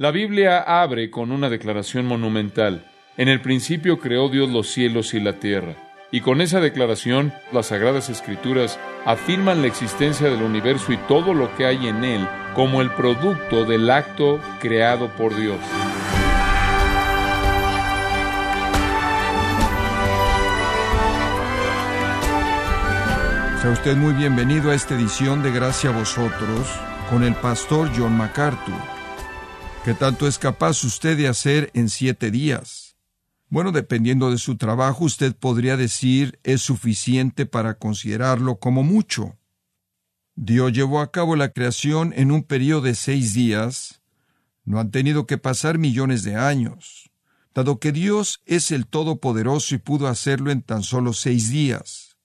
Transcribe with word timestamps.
La 0.00 0.12
Biblia 0.12 0.60
abre 0.60 1.10
con 1.10 1.32
una 1.32 1.50
declaración 1.50 2.06
monumental. 2.06 2.84
En 3.16 3.26
el 3.26 3.40
principio 3.40 3.98
creó 3.98 4.28
Dios 4.28 4.48
los 4.48 4.68
cielos 4.68 5.12
y 5.12 5.18
la 5.18 5.40
tierra. 5.40 5.74
Y 6.12 6.20
con 6.20 6.40
esa 6.40 6.60
declaración, 6.60 7.32
las 7.50 7.66
Sagradas 7.66 8.08
Escrituras 8.08 8.78
afirman 9.04 9.60
la 9.60 9.66
existencia 9.66 10.30
del 10.30 10.42
universo 10.42 10.92
y 10.92 10.98
todo 11.08 11.34
lo 11.34 11.52
que 11.56 11.66
hay 11.66 11.88
en 11.88 12.04
él 12.04 12.28
como 12.54 12.80
el 12.80 12.90
producto 12.90 13.64
del 13.64 13.90
acto 13.90 14.38
creado 14.60 15.08
por 15.16 15.34
Dios. 15.34 15.58
Sea 23.60 23.70
usted 23.72 23.96
muy 23.96 24.14
bienvenido 24.14 24.70
a 24.70 24.76
esta 24.76 24.94
edición 24.94 25.42
de 25.42 25.50
Gracia 25.50 25.90
a 25.90 25.98
vosotros 25.98 26.68
con 27.10 27.24
el 27.24 27.34
pastor 27.34 27.90
John 27.96 28.16
MacArthur. 28.16 28.97
¿Qué 29.84 29.94
tanto 29.94 30.26
es 30.26 30.38
capaz 30.38 30.84
usted 30.84 31.16
de 31.16 31.28
hacer 31.28 31.70
en 31.72 31.88
siete 31.88 32.30
días? 32.30 32.96
Bueno, 33.48 33.72
dependiendo 33.72 34.30
de 34.30 34.36
su 34.36 34.56
trabajo, 34.56 35.04
usted 35.04 35.34
podría 35.34 35.76
decir 35.76 36.38
es 36.42 36.60
suficiente 36.60 37.46
para 37.46 37.78
considerarlo 37.78 38.58
como 38.58 38.82
mucho. 38.82 39.38
Dios 40.34 40.72
llevó 40.72 41.00
a 41.00 41.10
cabo 41.10 41.36
la 41.36 41.52
creación 41.52 42.12
en 42.16 42.32
un 42.32 42.42
periodo 42.42 42.82
de 42.82 42.94
seis 42.94 43.32
días. 43.32 44.02
No 44.64 44.78
han 44.80 44.90
tenido 44.90 45.26
que 45.26 45.38
pasar 45.38 45.78
millones 45.78 46.22
de 46.24 46.36
años, 46.36 47.10
dado 47.54 47.78
que 47.78 47.92
Dios 47.92 48.42
es 48.44 48.70
el 48.70 48.86
Todopoderoso 48.86 49.74
y 49.74 49.78
pudo 49.78 50.08
hacerlo 50.08 50.50
en 50.50 50.62
tan 50.62 50.82
solo 50.82 51.12
seis 51.14 51.48
días. 51.48 52.18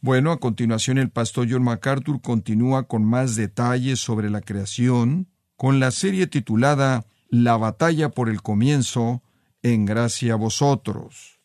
Bueno, 0.00 0.32
a 0.32 0.40
continuación 0.40 0.98
el 0.98 1.10
pastor 1.10 1.46
John 1.50 1.62
MacArthur 1.64 2.22
continúa 2.22 2.88
con 2.88 3.04
más 3.04 3.36
detalles 3.36 4.00
sobre 4.00 4.30
la 4.30 4.40
creación, 4.40 5.28
con 5.62 5.78
la 5.78 5.92
serie 5.92 6.26
titulada 6.26 7.04
La 7.30 7.56
batalla 7.56 8.08
por 8.08 8.28
el 8.28 8.42
comienzo, 8.42 9.22
en 9.62 9.86
gracia 9.86 10.32
a 10.32 10.36
vosotros. 10.36 11.38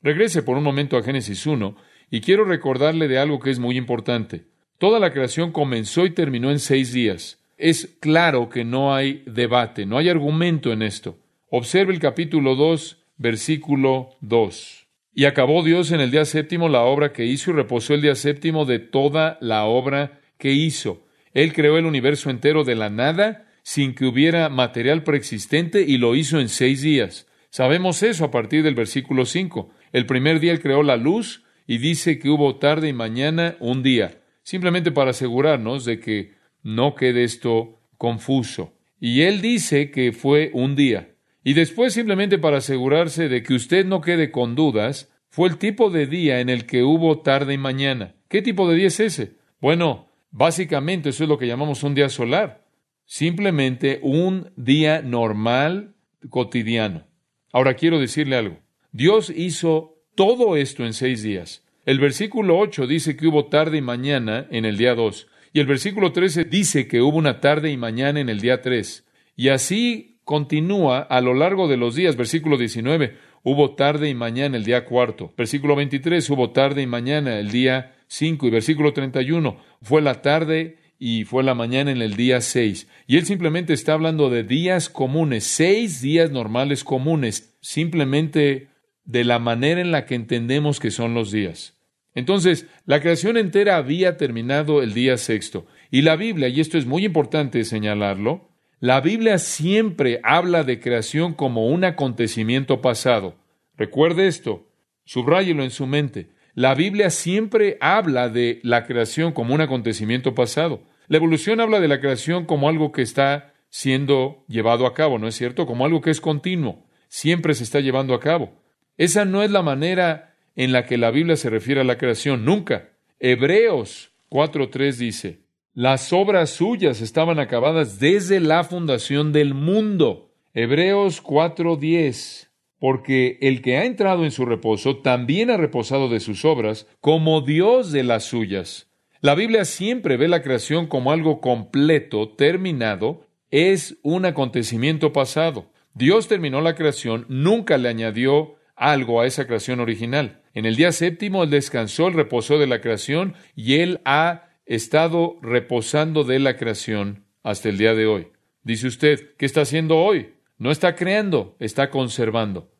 Regrese 0.00 0.42
por 0.42 0.56
un 0.56 0.64
momento 0.64 0.96
a 0.96 1.02
Génesis 1.02 1.46
1 1.46 1.76
y 2.10 2.22
quiero 2.22 2.46
recordarle 2.46 3.06
de 3.06 3.18
algo 3.18 3.40
que 3.40 3.50
es 3.50 3.58
muy 3.58 3.76
importante. 3.76 4.46
Toda 4.78 4.98
la 4.98 5.12
creación 5.12 5.52
comenzó 5.52 6.06
y 6.06 6.14
terminó 6.14 6.50
en 6.50 6.58
seis 6.58 6.94
días. 6.94 7.38
Es 7.58 7.98
claro 8.00 8.48
que 8.48 8.64
no 8.64 8.94
hay 8.94 9.22
debate, 9.26 9.84
no 9.84 9.98
hay 9.98 10.08
argumento 10.08 10.72
en 10.72 10.80
esto. 10.80 11.18
Observe 11.50 11.92
el 11.92 12.00
capítulo 12.00 12.54
2, 12.54 12.96
versículo 13.18 14.16
2. 14.22 14.86
Y 15.12 15.26
acabó 15.26 15.62
Dios 15.62 15.92
en 15.92 16.00
el 16.00 16.10
día 16.10 16.24
séptimo 16.24 16.70
la 16.70 16.84
obra 16.84 17.12
que 17.12 17.26
hizo 17.26 17.50
y 17.50 17.54
reposó 17.54 17.92
el 17.92 18.00
día 18.00 18.14
séptimo 18.14 18.64
de 18.64 18.78
toda 18.78 19.36
la 19.42 19.64
obra 19.64 20.22
que 20.38 20.52
hizo. 20.52 21.03
Él 21.34 21.52
creó 21.52 21.76
el 21.76 21.84
universo 21.84 22.30
entero 22.30 22.64
de 22.64 22.76
la 22.76 22.88
nada 22.88 23.46
sin 23.62 23.94
que 23.94 24.06
hubiera 24.06 24.48
material 24.48 25.02
preexistente 25.02 25.82
y 25.82 25.98
lo 25.98 26.14
hizo 26.14 26.40
en 26.40 26.48
seis 26.48 26.82
días. 26.82 27.26
Sabemos 27.50 28.02
eso 28.02 28.24
a 28.24 28.30
partir 28.30 28.62
del 28.62 28.74
versículo 28.74 29.26
5. 29.26 29.70
El 29.92 30.06
primer 30.06 30.40
día 30.40 30.52
Él 30.52 30.60
creó 30.60 30.82
la 30.82 30.96
luz 30.96 31.44
y 31.66 31.78
dice 31.78 32.18
que 32.18 32.30
hubo 32.30 32.56
tarde 32.56 32.88
y 32.88 32.92
mañana 32.92 33.56
un 33.60 33.82
día, 33.82 34.22
simplemente 34.42 34.92
para 34.92 35.10
asegurarnos 35.10 35.84
de 35.84 35.98
que 35.98 36.34
no 36.62 36.94
quede 36.94 37.24
esto 37.24 37.80
confuso. 37.96 38.74
Y 39.00 39.22
Él 39.22 39.40
dice 39.40 39.90
que 39.90 40.12
fue 40.12 40.50
un 40.52 40.76
día. 40.76 41.14
Y 41.42 41.54
después 41.54 41.92
simplemente 41.92 42.38
para 42.38 42.58
asegurarse 42.58 43.28
de 43.28 43.42
que 43.42 43.54
usted 43.54 43.84
no 43.84 44.00
quede 44.00 44.30
con 44.30 44.54
dudas, 44.54 45.10
fue 45.28 45.48
el 45.48 45.58
tipo 45.58 45.90
de 45.90 46.06
día 46.06 46.40
en 46.40 46.48
el 46.48 46.64
que 46.64 46.82
hubo 46.82 47.20
tarde 47.20 47.54
y 47.54 47.58
mañana. 47.58 48.14
¿Qué 48.28 48.40
tipo 48.40 48.68
de 48.68 48.76
día 48.76 48.86
es 48.86 49.00
ese? 49.00 49.32
Bueno, 49.60 50.08
Básicamente 50.36 51.10
eso 51.10 51.22
es 51.22 51.28
lo 51.28 51.38
que 51.38 51.46
llamamos 51.46 51.84
un 51.84 51.94
día 51.94 52.08
solar. 52.08 52.64
Simplemente 53.04 54.00
un 54.02 54.50
día 54.56 55.00
normal, 55.00 55.94
cotidiano. 56.28 57.06
Ahora 57.52 57.74
quiero 57.74 58.00
decirle 58.00 58.34
algo. 58.34 58.58
Dios 58.90 59.30
hizo 59.30 60.02
todo 60.16 60.56
esto 60.56 60.84
en 60.84 60.92
seis 60.92 61.22
días. 61.22 61.64
El 61.86 62.00
versículo 62.00 62.58
8 62.58 62.88
dice 62.88 63.16
que 63.16 63.28
hubo 63.28 63.46
tarde 63.46 63.78
y 63.78 63.80
mañana 63.80 64.48
en 64.50 64.64
el 64.64 64.76
día 64.76 64.96
2. 64.96 65.28
Y 65.52 65.60
el 65.60 65.66
versículo 65.66 66.10
13 66.10 66.46
dice 66.46 66.88
que 66.88 67.00
hubo 67.00 67.16
una 67.16 67.38
tarde 67.40 67.70
y 67.70 67.76
mañana 67.76 68.18
en 68.18 68.28
el 68.28 68.40
día 68.40 68.60
3. 68.60 69.06
Y 69.36 69.50
así 69.50 70.18
continúa 70.24 70.98
a 70.98 71.20
lo 71.20 71.34
largo 71.34 71.68
de 71.68 71.76
los 71.76 71.94
días. 71.94 72.16
Versículo 72.16 72.58
19, 72.58 73.16
hubo 73.44 73.76
tarde 73.76 74.08
y 74.08 74.14
mañana 74.14 74.56
el 74.56 74.64
día 74.64 74.84
cuarto. 74.84 75.32
Versículo 75.36 75.76
23, 75.76 76.28
hubo 76.30 76.50
tarde 76.50 76.82
y 76.82 76.88
mañana 76.88 77.38
el 77.38 77.52
día 77.52 77.94
5 78.14 78.46
y 78.46 78.50
versículo 78.50 78.92
31, 78.92 79.56
fue 79.82 80.00
la 80.00 80.22
tarde 80.22 80.76
y 81.00 81.24
fue 81.24 81.42
la 81.42 81.54
mañana 81.54 81.90
en 81.90 82.00
el 82.00 82.14
día 82.14 82.40
6. 82.40 82.88
Y 83.08 83.16
él 83.16 83.26
simplemente 83.26 83.72
está 83.72 83.94
hablando 83.94 84.30
de 84.30 84.44
días 84.44 84.88
comunes, 84.88 85.42
seis 85.42 86.00
días 86.00 86.30
normales 86.30 86.84
comunes, 86.84 87.56
simplemente 87.60 88.68
de 89.04 89.24
la 89.24 89.40
manera 89.40 89.80
en 89.80 89.90
la 89.90 90.06
que 90.06 90.14
entendemos 90.14 90.78
que 90.78 90.92
son 90.92 91.12
los 91.14 91.32
días. 91.32 91.76
Entonces, 92.14 92.68
la 92.86 93.00
creación 93.00 93.36
entera 93.36 93.76
había 93.76 94.16
terminado 94.16 94.80
el 94.80 94.94
día 94.94 95.16
sexto. 95.16 95.66
Y 95.90 96.02
la 96.02 96.14
Biblia, 96.14 96.46
y 96.46 96.60
esto 96.60 96.78
es 96.78 96.86
muy 96.86 97.04
importante 97.04 97.64
señalarlo, 97.64 98.48
la 98.78 99.00
Biblia 99.00 99.38
siempre 99.38 100.20
habla 100.22 100.62
de 100.62 100.78
creación 100.78 101.34
como 101.34 101.66
un 101.66 101.82
acontecimiento 101.82 102.80
pasado. 102.80 103.34
Recuerde 103.76 104.28
esto, 104.28 104.68
subráyelo 105.04 105.64
en 105.64 105.70
su 105.70 105.88
mente. 105.88 106.28
La 106.54 106.74
Biblia 106.74 107.10
siempre 107.10 107.78
habla 107.80 108.28
de 108.28 108.60
la 108.62 108.84
creación 108.84 109.32
como 109.32 109.54
un 109.54 109.60
acontecimiento 109.60 110.34
pasado. 110.34 110.82
La 111.08 111.16
evolución 111.16 111.60
habla 111.60 111.80
de 111.80 111.88
la 111.88 112.00
creación 112.00 112.46
como 112.46 112.68
algo 112.68 112.92
que 112.92 113.02
está 113.02 113.54
siendo 113.70 114.44
llevado 114.46 114.86
a 114.86 114.94
cabo, 114.94 115.18
¿no 115.18 115.26
es 115.26 115.34
cierto? 115.34 115.66
Como 115.66 115.84
algo 115.84 116.00
que 116.00 116.10
es 116.10 116.20
continuo, 116.20 116.86
siempre 117.08 117.54
se 117.54 117.64
está 117.64 117.80
llevando 117.80 118.14
a 118.14 118.20
cabo. 118.20 118.52
Esa 118.96 119.24
no 119.24 119.42
es 119.42 119.50
la 119.50 119.62
manera 119.62 120.36
en 120.54 120.70
la 120.70 120.86
que 120.86 120.96
la 120.96 121.10
Biblia 121.10 121.36
se 121.36 121.50
refiere 121.50 121.80
a 121.80 121.84
la 121.84 121.98
creación, 121.98 122.44
nunca. 122.44 122.90
Hebreos 123.18 124.12
4.3 124.30 124.92
dice, 124.96 125.40
las 125.72 126.12
obras 126.12 126.50
suyas 126.50 127.00
estaban 127.00 127.40
acabadas 127.40 127.98
desde 127.98 128.38
la 128.38 128.62
fundación 128.62 129.32
del 129.32 129.54
mundo. 129.54 130.30
Hebreos 130.52 131.20
4.10 131.20 132.43
porque 132.84 133.38
el 133.40 133.62
que 133.62 133.78
ha 133.78 133.86
entrado 133.86 134.24
en 134.24 134.30
su 134.30 134.44
reposo 134.44 134.98
también 134.98 135.48
ha 135.48 135.56
reposado 135.56 136.10
de 136.10 136.20
sus 136.20 136.44
obras, 136.44 136.86
como 137.00 137.40
Dios 137.40 137.92
de 137.92 138.02
las 138.02 138.24
suyas. 138.24 138.90
La 139.22 139.34
Biblia 139.34 139.64
siempre 139.64 140.18
ve 140.18 140.28
la 140.28 140.42
creación 140.42 140.86
como 140.86 141.10
algo 141.10 141.40
completo, 141.40 142.34
terminado, 142.36 143.26
es 143.50 143.96
un 144.02 144.26
acontecimiento 144.26 145.14
pasado. 145.14 145.72
Dios 145.94 146.28
terminó 146.28 146.60
la 146.60 146.74
creación, 146.74 147.24
nunca 147.30 147.78
le 147.78 147.88
añadió 147.88 148.56
algo 148.76 149.22
a 149.22 149.26
esa 149.26 149.46
creación 149.46 149.80
original. 149.80 150.42
En 150.52 150.66
el 150.66 150.76
día 150.76 150.92
séptimo 150.92 151.42
Él 151.42 151.48
descansó, 151.48 152.08
Él 152.08 152.12
reposó 152.12 152.58
de 152.58 152.66
la 152.66 152.82
creación 152.82 153.32
y 153.56 153.76
Él 153.76 154.02
ha 154.04 154.50
estado 154.66 155.38
reposando 155.40 156.22
de 156.24 156.38
la 156.38 156.58
creación 156.58 157.24
hasta 157.42 157.70
el 157.70 157.78
día 157.78 157.94
de 157.94 158.04
hoy. 158.04 158.28
Dice 158.62 158.88
usted, 158.88 159.36
¿qué 159.38 159.46
está 159.46 159.62
haciendo 159.62 159.96
hoy? 159.96 160.34
No 160.58 160.70
está 160.70 160.94
creando, 160.94 161.56
está 161.58 161.88
conservando. 161.88 162.73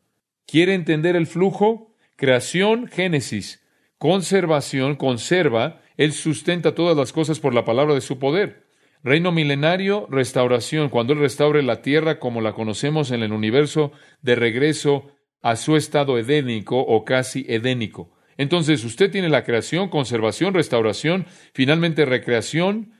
¿Quiere 0.46 0.74
entender 0.74 1.16
el 1.16 1.26
flujo? 1.26 1.94
Creación, 2.16 2.86
Génesis. 2.88 3.62
Conservación, 3.98 4.96
conserva. 4.96 5.80
Él 5.96 6.12
sustenta 6.12 6.74
todas 6.74 6.96
las 6.96 7.12
cosas 7.12 7.40
por 7.40 7.54
la 7.54 7.64
palabra 7.64 7.94
de 7.94 8.00
su 8.00 8.18
poder. 8.18 8.66
Reino 9.02 9.32
milenario, 9.32 10.06
restauración. 10.10 10.88
Cuando 10.88 11.12
Él 11.12 11.20
restaure 11.20 11.62
la 11.62 11.82
tierra 11.82 12.18
como 12.18 12.40
la 12.40 12.52
conocemos 12.52 13.10
en 13.10 13.22
el 13.22 13.32
universo, 13.32 13.92
de 14.22 14.34
regreso 14.34 15.10
a 15.42 15.56
su 15.56 15.76
estado 15.76 16.18
edénico 16.18 16.78
o 16.78 17.04
casi 17.04 17.44
edénico. 17.48 18.10
Entonces 18.36 18.84
usted 18.84 19.10
tiene 19.10 19.28
la 19.28 19.44
creación, 19.44 19.88
conservación, 19.88 20.54
restauración, 20.54 21.26
finalmente 21.52 22.04
recreación, 22.04 22.94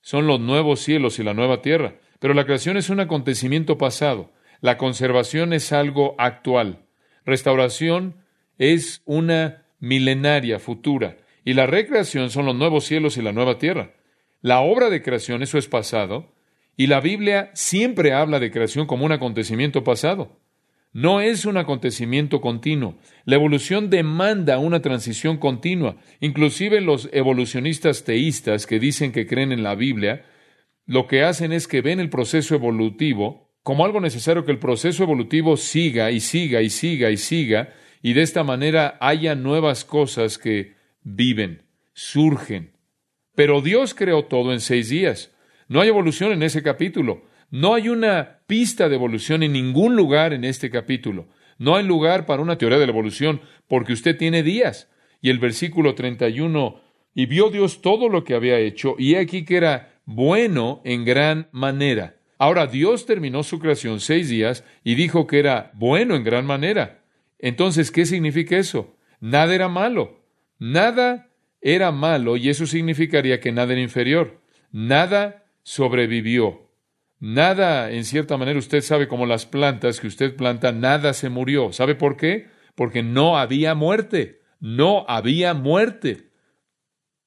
son 0.00 0.26
los 0.26 0.40
nuevos 0.40 0.80
cielos 0.80 1.18
y 1.18 1.22
la 1.22 1.34
nueva 1.34 1.62
tierra. 1.62 1.96
Pero 2.18 2.34
la 2.34 2.44
creación 2.44 2.76
es 2.76 2.90
un 2.90 3.00
acontecimiento 3.00 3.78
pasado, 3.78 4.32
la 4.60 4.78
conservación 4.78 5.52
es 5.52 5.72
algo 5.72 6.14
actual. 6.18 6.86
Restauración 7.24 8.16
es 8.58 9.02
una 9.04 9.64
milenaria 9.78 10.58
futura 10.58 11.16
y 11.44 11.54
la 11.54 11.66
recreación 11.66 12.30
son 12.30 12.46
los 12.46 12.54
nuevos 12.54 12.84
cielos 12.84 13.16
y 13.16 13.22
la 13.22 13.32
nueva 13.32 13.58
tierra. 13.58 13.94
La 14.42 14.60
obra 14.60 14.90
de 14.90 15.02
creación, 15.02 15.42
eso 15.42 15.58
es 15.58 15.68
pasado, 15.68 16.32
y 16.76 16.86
la 16.86 17.00
Biblia 17.00 17.50
siempre 17.54 18.12
habla 18.12 18.38
de 18.38 18.50
creación 18.50 18.86
como 18.86 19.04
un 19.04 19.12
acontecimiento 19.12 19.84
pasado. 19.84 20.38
No 20.92 21.20
es 21.20 21.44
un 21.44 21.56
acontecimiento 21.56 22.40
continuo. 22.40 22.96
La 23.24 23.36
evolución 23.36 23.90
demanda 23.90 24.58
una 24.58 24.80
transición 24.80 25.36
continua. 25.36 25.96
Inclusive 26.20 26.80
los 26.80 27.08
evolucionistas 27.12 28.02
teístas 28.04 28.66
que 28.66 28.80
dicen 28.80 29.12
que 29.12 29.26
creen 29.26 29.52
en 29.52 29.62
la 29.62 29.76
Biblia, 29.76 30.24
lo 30.86 31.06
que 31.06 31.22
hacen 31.22 31.52
es 31.52 31.68
que 31.68 31.82
ven 31.82 32.00
el 32.00 32.10
proceso 32.10 32.56
evolutivo 32.56 33.49
como 33.62 33.84
algo 33.84 34.00
necesario 34.00 34.44
que 34.44 34.52
el 34.52 34.58
proceso 34.58 35.02
evolutivo 35.02 35.56
siga 35.56 36.10
y 36.10 36.20
siga 36.20 36.62
y 36.62 36.70
siga 36.70 37.10
y 37.10 37.16
siga, 37.16 37.74
y 38.02 38.14
de 38.14 38.22
esta 38.22 38.44
manera 38.44 38.96
haya 39.00 39.34
nuevas 39.34 39.84
cosas 39.84 40.38
que 40.38 40.74
viven, 41.02 41.62
surgen. 41.92 42.72
Pero 43.34 43.60
Dios 43.60 43.94
creó 43.94 44.24
todo 44.24 44.52
en 44.52 44.60
seis 44.60 44.88
días. 44.88 45.32
No 45.68 45.80
hay 45.80 45.88
evolución 45.88 46.32
en 46.32 46.42
ese 46.42 46.62
capítulo. 46.62 47.24
No 47.50 47.74
hay 47.74 47.88
una 47.88 48.40
pista 48.46 48.88
de 48.88 48.94
evolución 48.94 49.42
en 49.42 49.52
ningún 49.52 49.96
lugar 49.96 50.32
en 50.32 50.44
este 50.44 50.70
capítulo. 50.70 51.28
No 51.58 51.76
hay 51.76 51.84
lugar 51.84 52.26
para 52.26 52.42
una 52.42 52.56
teoría 52.58 52.78
de 52.78 52.86
la 52.86 52.92
evolución 52.92 53.42
porque 53.68 53.92
usted 53.92 54.16
tiene 54.16 54.42
días. 54.42 54.88
Y 55.20 55.30
el 55.30 55.38
versículo 55.38 55.94
31, 55.94 56.80
y 57.14 57.26
vio 57.26 57.50
Dios 57.50 57.82
todo 57.82 58.08
lo 58.08 58.24
que 58.24 58.34
había 58.34 58.58
hecho, 58.58 58.94
y 58.98 59.16
aquí 59.16 59.44
que 59.44 59.58
era 59.58 60.00
bueno 60.06 60.80
en 60.84 61.04
gran 61.04 61.48
manera. 61.52 62.19
Ahora 62.40 62.66
Dios 62.66 63.04
terminó 63.04 63.42
su 63.42 63.58
creación 63.58 64.00
seis 64.00 64.30
días 64.30 64.64
y 64.82 64.94
dijo 64.94 65.26
que 65.26 65.38
era 65.38 65.72
bueno 65.74 66.16
en 66.16 66.24
gran 66.24 66.46
manera. 66.46 67.04
Entonces, 67.38 67.90
¿qué 67.90 68.06
significa 68.06 68.56
eso? 68.56 68.96
Nada 69.20 69.54
era 69.54 69.68
malo. 69.68 70.24
Nada 70.58 71.28
era 71.60 71.92
malo 71.92 72.38
y 72.38 72.48
eso 72.48 72.66
significaría 72.66 73.40
que 73.40 73.52
nada 73.52 73.74
era 73.74 73.82
inferior. 73.82 74.40
Nada 74.72 75.44
sobrevivió. 75.64 76.70
Nada, 77.18 77.90
en 77.90 78.06
cierta 78.06 78.38
manera, 78.38 78.58
usted 78.58 78.80
sabe 78.80 79.06
como 79.06 79.26
las 79.26 79.44
plantas 79.44 80.00
que 80.00 80.06
usted 80.06 80.34
planta, 80.34 80.72
nada 80.72 81.12
se 81.12 81.28
murió. 81.28 81.74
¿Sabe 81.74 81.94
por 81.94 82.16
qué? 82.16 82.48
Porque 82.74 83.02
no 83.02 83.36
había 83.36 83.74
muerte. 83.74 84.40
No 84.60 85.04
había 85.08 85.52
muerte. 85.52 86.30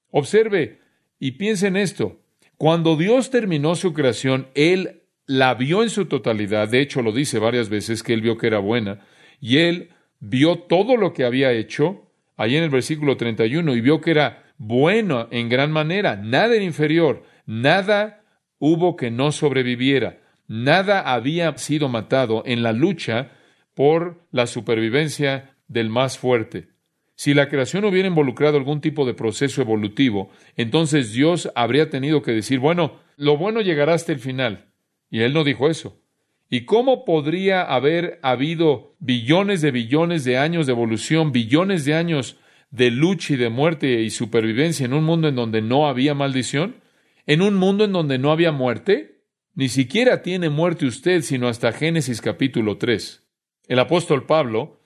Observe 0.10 0.80
y 1.20 1.34
piense 1.34 1.68
en 1.68 1.78
esto. 1.78 2.20
Cuando 2.58 2.96
Dios 2.96 3.30
terminó 3.30 3.76
su 3.76 3.94
creación, 3.94 4.48
Él 4.56 5.03
la 5.26 5.54
vio 5.54 5.84
en 5.84 5.90
su 5.90 6.06
totalidad. 6.06 6.70
De 6.70 6.82
hecho, 6.82 7.02
lo 7.02 7.12
dice 7.12 7.40
varias 7.40 7.70
veces 7.70 8.04
que 8.04 8.14
Él 8.14 8.22
vio 8.22 8.38
que 8.38 8.48
era 8.48 8.60
buena. 8.60 9.00
Y 9.40 9.58
Él 9.58 9.90
vio 10.20 10.60
todo 10.60 10.98
lo 10.98 11.14
que 11.14 11.26
había 11.26 11.52
hecho, 11.52 12.10
ahí 12.38 12.56
en 12.56 12.64
el 12.64 12.70
versículo 12.70 13.18
31, 13.18 13.76
y 13.76 13.82
vio 13.82 14.02
que 14.02 14.12
era 14.12 14.44
bueno 14.58 15.28
en 15.32 15.50
gran 15.50 15.72
manera. 15.72 16.16
Nada 16.16 16.56
era 16.56 16.64
inferior. 16.64 17.24
Nada 17.46 18.24
hubo 18.60 18.96
que 18.96 19.12
no 19.12 19.32
sobreviviera. 19.32 20.22
Nada 20.48 21.02
había 21.02 21.58
sido 21.58 21.90
matado 21.90 22.44
en 22.46 22.64
la 22.64 22.72
lucha 22.72 23.32
por 23.74 24.26
la 24.32 24.48
supervivencia 24.48 25.56
del 25.68 25.90
más 25.90 26.18
fuerte. 26.18 26.70
Si 27.16 27.34
la 27.34 27.48
creación 27.48 27.86
hubiera 27.86 28.08
involucrado 28.08 28.58
algún 28.58 28.82
tipo 28.82 29.06
de 29.06 29.14
proceso 29.14 29.62
evolutivo, 29.62 30.30
entonces 30.56 31.14
Dios 31.14 31.50
habría 31.56 31.90
tenido 31.90 32.22
que 32.22 32.32
decir, 32.32 32.60
bueno, 32.60 33.00
lo 33.18 33.38
bueno 33.38 33.62
llegará 33.62 33.94
hasta 33.94 34.12
el 34.12 34.20
final. 34.20 34.73
Y 35.14 35.22
Él 35.22 35.32
no 35.32 35.46
dijo 35.46 35.70
eso. 35.70 36.02
¿Y 36.50 36.66
cómo 36.66 37.06
podría 37.06 37.62
haber 37.62 38.20
habido 38.24 38.96
billones 39.00 39.62
de 39.62 39.72
billones 39.72 40.26
de 40.26 40.38
años 40.38 40.66
de 40.66 40.74
evolución, 40.74 41.32
billones 41.32 41.86
de 41.86 41.94
años 41.94 42.38
de 42.72 42.92
lucha 42.92 43.36
y 43.36 43.38
de 43.38 43.50
muerte 43.50 44.02
y 44.02 44.10
supervivencia 44.10 44.86
en 44.86 44.94
un 44.94 45.04
mundo 45.04 45.28
en 45.30 45.36
donde 45.36 45.62
no 45.62 45.88
había 45.88 46.14
maldición? 46.14 46.82
en 47.26 47.42
un 47.42 47.56
mundo 47.56 47.86
en 47.86 47.94
donde 47.94 48.18
no 48.18 48.32
había 48.32 48.52
muerte? 48.52 49.22
Ni 49.56 49.70
siquiera 49.70 50.22
tiene 50.22 50.50
muerte 50.50 50.86
usted 50.86 51.22
sino 51.22 51.48
hasta 51.48 51.72
Génesis 51.72 52.22
capítulo 52.22 52.78
3. 52.78 53.24
El 53.68 53.80
apóstol 53.80 54.26
Pablo 54.26 54.82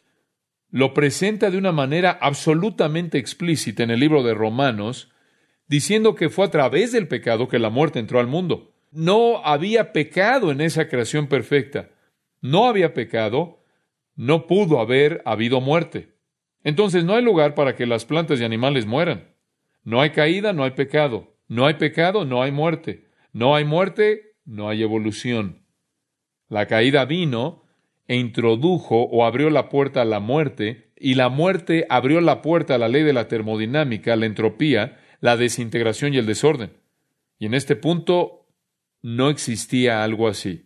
lo 0.69 0.93
presenta 0.93 1.49
de 1.49 1.57
una 1.57 1.71
manera 1.71 2.17
absolutamente 2.21 3.17
explícita 3.17 3.83
en 3.83 3.91
el 3.91 3.99
libro 3.99 4.21
de 4.23 4.33
Romanos, 4.33 5.09
diciendo 5.67 6.15
que 6.15 6.29
fue 6.29 6.45
a 6.45 6.51
través 6.51 6.91
del 6.91 7.07
pecado 7.07 7.47
que 7.47 7.59
la 7.59 7.69
muerte 7.69 7.99
entró 7.99 8.19
al 8.19 8.27
mundo. 8.27 8.76
No 8.97 9.45
había 9.45 9.93
pecado 9.93 10.51
en 10.51 10.59
esa 10.59 10.89
creación 10.89 11.27
perfecta. 11.27 11.91
No 12.41 12.65
había 12.65 12.95
pecado, 12.95 13.63
no 14.15 14.47
pudo 14.47 14.79
haber 14.79 15.21
habido 15.23 15.61
muerte. 15.61 16.15
Entonces 16.63 17.03
no 17.03 17.13
hay 17.13 17.23
lugar 17.23 17.53
para 17.53 17.75
que 17.75 17.85
las 17.85 18.05
plantas 18.05 18.41
y 18.41 18.43
animales 18.43 18.87
mueran. 18.87 19.35
No 19.83 20.01
hay 20.01 20.09
caída, 20.09 20.51
no 20.51 20.63
hay 20.63 20.71
pecado. 20.71 21.35
No 21.47 21.67
hay 21.67 21.75
pecado, 21.75 22.25
no 22.25 22.41
hay 22.41 22.51
muerte. 22.51 23.05
No 23.33 23.55
hay 23.55 23.65
muerte, 23.65 24.33
no 24.45 24.67
hay 24.67 24.81
evolución. 24.81 25.61
La 26.49 26.65
caída 26.65 27.05
vino 27.05 27.61
e 28.07 28.15
introdujo 28.15 29.03
o 29.03 29.25
abrió 29.25 29.51
la 29.51 29.69
puerta 29.69 30.01
a 30.01 30.05
la 30.05 30.19
muerte, 30.19 30.89
y 30.95 31.13
la 31.13 31.29
muerte 31.29 31.85
abrió 31.89 32.19
la 32.19 32.41
puerta 32.41 32.73
a 32.73 32.77
la 32.79 32.87
ley 32.87 33.03
de 33.03 33.13
la 33.13 33.27
termodinámica, 33.27 34.15
la 34.15 34.25
entropía, 34.25 34.97
la 35.21 35.37
desintegración 35.37 36.15
y 36.15 36.17
el 36.17 36.25
desorden. 36.25 36.71
Y 37.37 37.45
en 37.45 37.53
este 37.53 37.75
punto 37.75 38.46
no 39.01 39.29
existía 39.29 40.03
algo 40.03 40.27
así. 40.27 40.65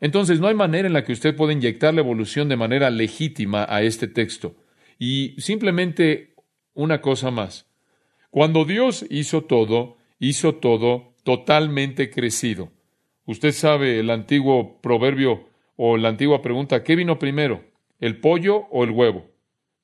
Entonces 0.00 0.40
no 0.40 0.48
hay 0.48 0.54
manera 0.54 0.86
en 0.86 0.92
la 0.92 1.04
que 1.04 1.12
usted 1.12 1.34
pueda 1.34 1.52
inyectar 1.52 1.94
la 1.94 2.00
evolución 2.00 2.48
de 2.48 2.56
manera 2.56 2.90
legítima 2.90 3.66
a 3.68 3.82
este 3.82 4.08
texto. 4.08 4.56
Y 4.98 5.34
simplemente 5.40 6.34
una 6.74 7.00
cosa 7.00 7.30
más. 7.30 7.66
Cuando 8.30 8.64
Dios 8.64 9.06
hizo 9.08 9.44
todo, 9.44 9.96
hizo 10.18 10.56
todo 10.56 11.14
totalmente 11.22 12.10
crecido. 12.10 12.70
Usted 13.24 13.52
sabe 13.52 13.98
el 13.98 14.10
antiguo 14.10 14.80
proverbio 14.80 15.48
o 15.76 15.96
la 15.96 16.08
antigua 16.08 16.42
pregunta, 16.42 16.84
¿qué 16.84 16.96
vino 16.96 17.18
primero? 17.18 17.64
¿El 17.98 18.20
pollo 18.20 18.66
o 18.70 18.84
el 18.84 18.90
huevo? 18.90 19.30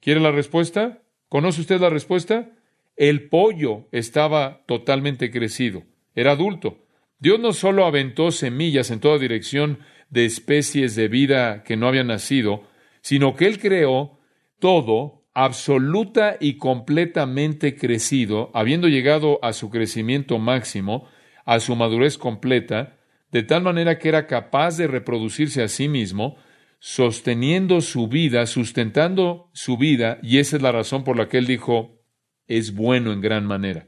¿Quiere 0.00 0.20
la 0.20 0.30
respuesta? 0.30 1.02
¿Conoce 1.28 1.62
usted 1.62 1.80
la 1.80 1.90
respuesta? 1.90 2.50
El 2.96 3.28
pollo 3.28 3.88
estaba 3.90 4.62
totalmente 4.66 5.30
crecido, 5.30 5.82
era 6.14 6.32
adulto. 6.32 6.84
Dios 7.22 7.38
no 7.38 7.52
solo 7.52 7.86
aventó 7.86 8.32
semillas 8.32 8.90
en 8.90 8.98
toda 8.98 9.16
dirección 9.16 9.78
de 10.10 10.24
especies 10.24 10.96
de 10.96 11.06
vida 11.06 11.62
que 11.62 11.76
no 11.76 11.86
habían 11.86 12.08
nacido, 12.08 12.64
sino 13.00 13.36
que 13.36 13.46
Él 13.46 13.60
creó 13.60 14.18
todo 14.58 15.22
absoluta 15.32 16.36
y 16.40 16.56
completamente 16.56 17.76
crecido, 17.76 18.50
habiendo 18.54 18.88
llegado 18.88 19.38
a 19.44 19.52
su 19.52 19.70
crecimiento 19.70 20.40
máximo, 20.40 21.08
a 21.44 21.60
su 21.60 21.76
madurez 21.76 22.18
completa, 22.18 22.98
de 23.30 23.44
tal 23.44 23.62
manera 23.62 24.00
que 24.00 24.08
era 24.08 24.26
capaz 24.26 24.76
de 24.76 24.88
reproducirse 24.88 25.62
a 25.62 25.68
sí 25.68 25.86
mismo, 25.86 26.38
sosteniendo 26.80 27.82
su 27.82 28.08
vida, 28.08 28.46
sustentando 28.46 29.48
su 29.52 29.76
vida, 29.78 30.18
y 30.24 30.38
esa 30.38 30.56
es 30.56 30.62
la 30.62 30.72
razón 30.72 31.04
por 31.04 31.16
la 31.16 31.28
que 31.28 31.38
él 31.38 31.46
dijo, 31.46 32.02
es 32.48 32.74
bueno 32.74 33.12
en 33.12 33.20
gran 33.20 33.46
manera. 33.46 33.86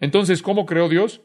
Entonces, 0.00 0.40
¿cómo 0.40 0.64
creó 0.64 0.88
Dios? 0.88 1.20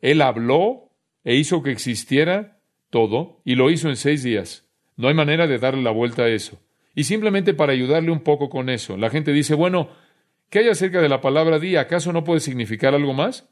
Él 0.00 0.22
habló 0.22 0.90
e 1.24 1.34
hizo 1.34 1.62
que 1.62 1.70
existiera 1.70 2.60
todo, 2.90 3.40
y 3.44 3.56
lo 3.56 3.70
hizo 3.70 3.88
en 3.88 3.96
seis 3.96 4.22
días. 4.22 4.64
No 4.96 5.08
hay 5.08 5.14
manera 5.14 5.46
de 5.46 5.58
darle 5.58 5.82
la 5.82 5.90
vuelta 5.90 6.22
a 6.22 6.28
eso. 6.28 6.60
Y 6.94 7.04
simplemente 7.04 7.52
para 7.52 7.72
ayudarle 7.72 8.10
un 8.10 8.20
poco 8.20 8.48
con 8.48 8.70
eso, 8.70 8.96
la 8.96 9.10
gente 9.10 9.32
dice, 9.32 9.54
bueno, 9.54 9.90
¿qué 10.48 10.60
hay 10.60 10.68
acerca 10.68 11.02
de 11.02 11.08
la 11.08 11.20
palabra 11.20 11.58
día? 11.58 11.82
¿Acaso 11.82 12.12
no 12.12 12.24
puede 12.24 12.40
significar 12.40 12.94
algo 12.94 13.12
más? 13.12 13.48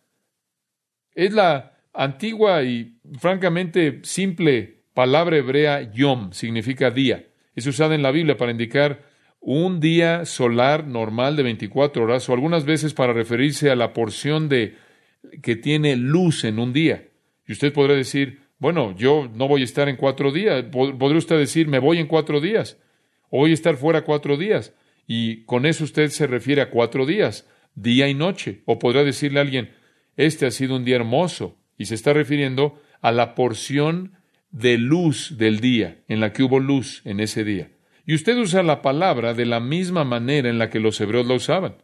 Es 1.14 1.32
la 1.32 1.74
antigua 1.92 2.62
y 2.62 2.98
francamente 3.18 4.00
simple 4.02 4.84
palabra 4.94 5.36
hebrea 5.36 5.92
yom, 5.92 6.32
significa 6.32 6.90
día. 6.90 7.26
Es 7.54 7.66
usada 7.66 7.94
en 7.94 8.02
la 8.02 8.10
Biblia 8.10 8.36
para 8.36 8.52
indicar 8.52 9.02
un 9.40 9.78
día 9.78 10.24
solar 10.24 10.86
normal 10.86 11.36
de 11.36 11.42
24 11.42 12.04
horas 12.04 12.28
o 12.28 12.32
algunas 12.32 12.64
veces 12.64 12.94
para 12.94 13.12
referirse 13.12 13.70
a 13.70 13.76
la 13.76 13.92
porción 13.92 14.48
de 14.48 14.76
que 15.42 15.56
tiene 15.56 15.96
luz 15.96 16.44
en 16.44 16.58
un 16.58 16.72
día. 16.72 17.08
Y 17.46 17.52
usted 17.52 17.72
podrá 17.72 17.94
decir, 17.94 18.40
bueno, 18.58 18.96
yo 18.96 19.30
no 19.34 19.48
voy 19.48 19.62
a 19.62 19.64
estar 19.64 19.88
en 19.88 19.96
cuatro 19.96 20.32
días. 20.32 20.64
Podría 20.72 21.18
usted 21.18 21.38
decir, 21.38 21.68
me 21.68 21.78
voy 21.78 21.98
en 21.98 22.06
cuatro 22.06 22.40
días. 22.40 22.78
Hoy 23.30 23.52
estar 23.52 23.76
fuera 23.76 24.04
cuatro 24.04 24.36
días. 24.36 24.74
Y 25.06 25.44
con 25.44 25.66
eso 25.66 25.84
usted 25.84 26.08
se 26.08 26.26
refiere 26.26 26.62
a 26.62 26.70
cuatro 26.70 27.04
días, 27.04 27.48
día 27.74 28.08
y 28.08 28.14
noche. 28.14 28.62
O 28.64 28.78
podrá 28.78 29.04
decirle 29.04 29.40
a 29.40 29.42
alguien, 29.42 29.70
este 30.16 30.46
ha 30.46 30.50
sido 30.50 30.76
un 30.76 30.84
día 30.84 30.96
hermoso. 30.96 31.58
Y 31.76 31.86
se 31.86 31.94
está 31.94 32.12
refiriendo 32.12 32.80
a 33.00 33.12
la 33.12 33.34
porción 33.34 34.12
de 34.50 34.78
luz 34.78 35.36
del 35.36 35.58
día, 35.60 36.02
en 36.06 36.20
la 36.20 36.32
que 36.32 36.44
hubo 36.44 36.60
luz 36.60 37.02
en 37.04 37.18
ese 37.20 37.42
día. 37.42 37.72
Y 38.06 38.14
usted 38.14 38.36
usa 38.38 38.62
la 38.62 38.82
palabra 38.82 39.34
de 39.34 39.46
la 39.46 39.60
misma 39.60 40.04
manera 40.04 40.48
en 40.48 40.58
la 40.58 40.70
que 40.70 40.78
los 40.78 41.00
hebreos 41.00 41.26
la 41.26 41.34
usaban. 41.34 41.76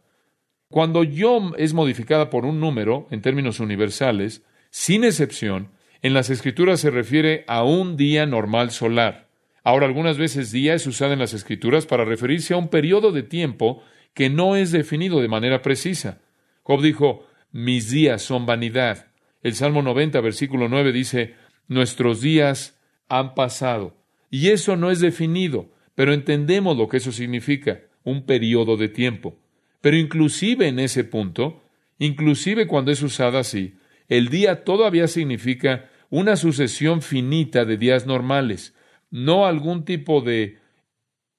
Cuando 0.71 1.03
yom 1.03 1.51
es 1.57 1.73
modificada 1.73 2.29
por 2.29 2.45
un 2.45 2.61
número, 2.61 3.05
en 3.11 3.21
términos 3.21 3.59
universales, 3.59 4.43
sin 4.69 5.03
excepción, 5.03 5.69
en 6.01 6.13
las 6.13 6.29
escrituras 6.29 6.79
se 6.79 6.89
refiere 6.89 7.43
a 7.47 7.63
un 7.63 7.97
día 7.97 8.25
normal 8.25 8.71
solar. 8.71 9.27
Ahora, 9.65 9.85
algunas 9.85 10.17
veces 10.17 10.51
día 10.53 10.73
es 10.73 10.87
usada 10.87 11.11
en 11.11 11.19
las 11.19 11.33
Escrituras 11.33 11.85
para 11.85 12.05
referirse 12.05 12.53
a 12.53 12.57
un 12.57 12.69
periodo 12.69 13.11
de 13.11 13.21
tiempo 13.21 13.83
que 14.13 14.29
no 14.29 14.55
es 14.55 14.71
definido 14.71 15.21
de 15.21 15.27
manera 15.27 15.61
precisa. 15.61 16.21
Job 16.63 16.81
dijo, 16.81 17.27
mis 17.51 17.91
días 17.91 18.21
son 18.21 18.45
vanidad. 18.45 19.07
El 19.43 19.55
Salmo 19.55 19.81
90, 19.81 20.21
versículo 20.21 20.69
9 20.69 20.93
dice, 20.93 21.35
nuestros 21.67 22.21
días 22.21 22.79
han 23.09 23.35
pasado. 23.35 23.97
Y 24.29 24.51
eso 24.51 24.77
no 24.77 24.89
es 24.89 25.01
definido, 25.01 25.69
pero 25.95 26.13
entendemos 26.13 26.77
lo 26.77 26.87
que 26.87 26.97
eso 26.97 27.11
significa, 27.11 27.81
un 28.03 28.25
periodo 28.25 28.77
de 28.77 28.87
tiempo. 28.87 29.40
Pero 29.81 29.97
inclusive 29.97 30.67
en 30.67 30.79
ese 30.79 31.03
punto, 31.03 31.63
inclusive 31.99 32.67
cuando 32.67 32.91
es 32.91 33.01
usada 33.01 33.39
así, 33.39 33.75
el 34.07 34.29
día 34.29 34.63
todavía 34.63 35.07
significa 35.07 35.89
una 36.09 36.35
sucesión 36.35 37.01
finita 37.01 37.65
de 37.65 37.77
días 37.77 38.05
normales 38.05 38.75
no 39.11 39.45
algún 39.45 39.85
tipo 39.85 40.21
de 40.21 40.57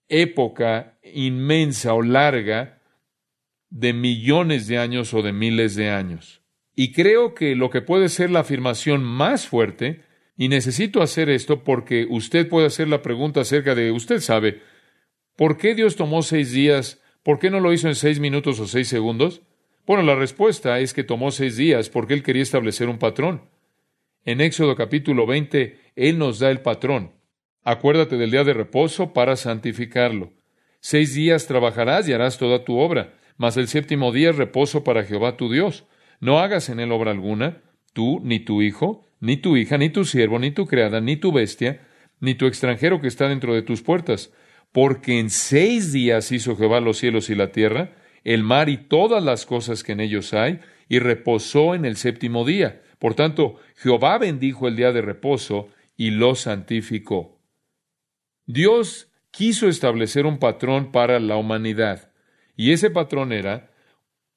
época 0.08 0.98
inmensa 1.02 1.94
o 1.94 2.02
larga 2.02 2.78
de 3.70 3.94
millones 3.94 4.66
de 4.68 4.78
años 4.78 5.14
o 5.14 5.22
de 5.22 5.32
miles 5.32 5.74
de 5.74 5.90
años. 5.90 6.42
Y 6.76 6.92
creo 6.92 7.34
que 7.34 7.56
lo 7.56 7.70
que 7.70 7.80
puede 7.80 8.10
ser 8.10 8.30
la 8.30 8.40
afirmación 8.40 9.02
más 9.02 9.48
fuerte, 9.48 10.04
Y 10.34 10.48
necesito 10.48 11.02
hacer 11.02 11.28
esto 11.28 11.62
porque 11.62 12.06
usted 12.08 12.48
puede 12.48 12.66
hacer 12.66 12.88
la 12.88 13.02
pregunta 13.02 13.42
acerca 13.42 13.74
de, 13.74 13.92
usted 13.92 14.18
sabe, 14.20 14.62
¿por 15.36 15.58
qué 15.58 15.74
Dios 15.74 15.94
tomó 15.94 16.22
seis 16.22 16.52
días? 16.52 17.01
¿Por 17.22 17.38
qué 17.38 17.50
no 17.50 17.60
lo 17.60 17.72
hizo 17.72 17.88
en 17.88 17.94
seis 17.94 18.18
minutos 18.18 18.58
o 18.58 18.66
seis 18.66 18.88
segundos? 18.88 19.42
Bueno, 19.86 20.02
la 20.02 20.16
respuesta 20.16 20.80
es 20.80 20.92
que 20.92 21.04
tomó 21.04 21.30
seis 21.30 21.56
días 21.56 21.88
porque 21.88 22.14
Él 22.14 22.22
quería 22.22 22.42
establecer 22.42 22.88
un 22.88 22.98
patrón. 22.98 23.42
En 24.24 24.40
Éxodo 24.40 24.74
capítulo 24.74 25.26
20, 25.26 25.78
Él 25.94 26.18
nos 26.18 26.40
da 26.40 26.50
el 26.50 26.62
patrón. 26.62 27.12
Acuérdate 27.62 28.16
del 28.16 28.32
día 28.32 28.42
de 28.42 28.54
reposo 28.54 29.12
para 29.12 29.36
santificarlo. 29.36 30.32
Seis 30.80 31.14
días 31.14 31.46
trabajarás 31.46 32.08
y 32.08 32.12
harás 32.12 32.38
toda 32.38 32.64
tu 32.64 32.78
obra, 32.78 33.14
mas 33.36 33.56
el 33.56 33.68
séptimo 33.68 34.10
día 34.10 34.30
es 34.30 34.36
reposo 34.36 34.82
para 34.82 35.04
Jehová 35.04 35.36
tu 35.36 35.50
Dios. 35.50 35.84
No 36.18 36.40
hagas 36.40 36.68
en 36.70 36.80
él 36.80 36.90
obra 36.90 37.12
alguna, 37.12 37.62
tú, 37.92 38.20
ni 38.24 38.40
tu 38.40 38.62
hijo, 38.62 39.06
ni 39.20 39.36
tu 39.36 39.56
hija, 39.56 39.78
ni 39.78 39.90
tu 39.90 40.04
siervo, 40.04 40.40
ni 40.40 40.50
tu 40.50 40.66
criada, 40.66 41.00
ni 41.00 41.16
tu 41.16 41.30
bestia, 41.30 41.86
ni 42.18 42.34
tu 42.34 42.46
extranjero 42.46 43.00
que 43.00 43.06
está 43.06 43.28
dentro 43.28 43.54
de 43.54 43.62
tus 43.62 43.80
puertas. 43.82 44.32
Porque 44.72 45.18
en 45.18 45.30
seis 45.30 45.92
días 45.92 46.32
hizo 46.32 46.56
Jehová 46.56 46.80
los 46.80 46.98
cielos 46.98 47.30
y 47.30 47.34
la 47.34 47.52
tierra, 47.52 47.92
el 48.24 48.42
mar 48.42 48.68
y 48.68 48.78
todas 48.78 49.22
las 49.22 49.46
cosas 49.46 49.82
que 49.82 49.92
en 49.92 50.00
ellos 50.00 50.32
hay, 50.32 50.60
y 50.88 50.98
reposó 50.98 51.74
en 51.74 51.84
el 51.84 51.96
séptimo 51.96 52.44
día. 52.44 52.82
Por 52.98 53.14
tanto, 53.14 53.56
Jehová 53.76 54.18
bendijo 54.18 54.68
el 54.68 54.76
día 54.76 54.92
de 54.92 55.02
reposo 55.02 55.68
y 55.96 56.10
lo 56.10 56.34
santificó. 56.34 57.38
Dios 58.46 59.12
quiso 59.30 59.68
establecer 59.68 60.26
un 60.26 60.38
patrón 60.38 60.92
para 60.92 61.18
la 61.20 61.36
humanidad. 61.36 62.12
Y 62.56 62.72
ese 62.72 62.90
patrón 62.90 63.32
era, 63.32 63.70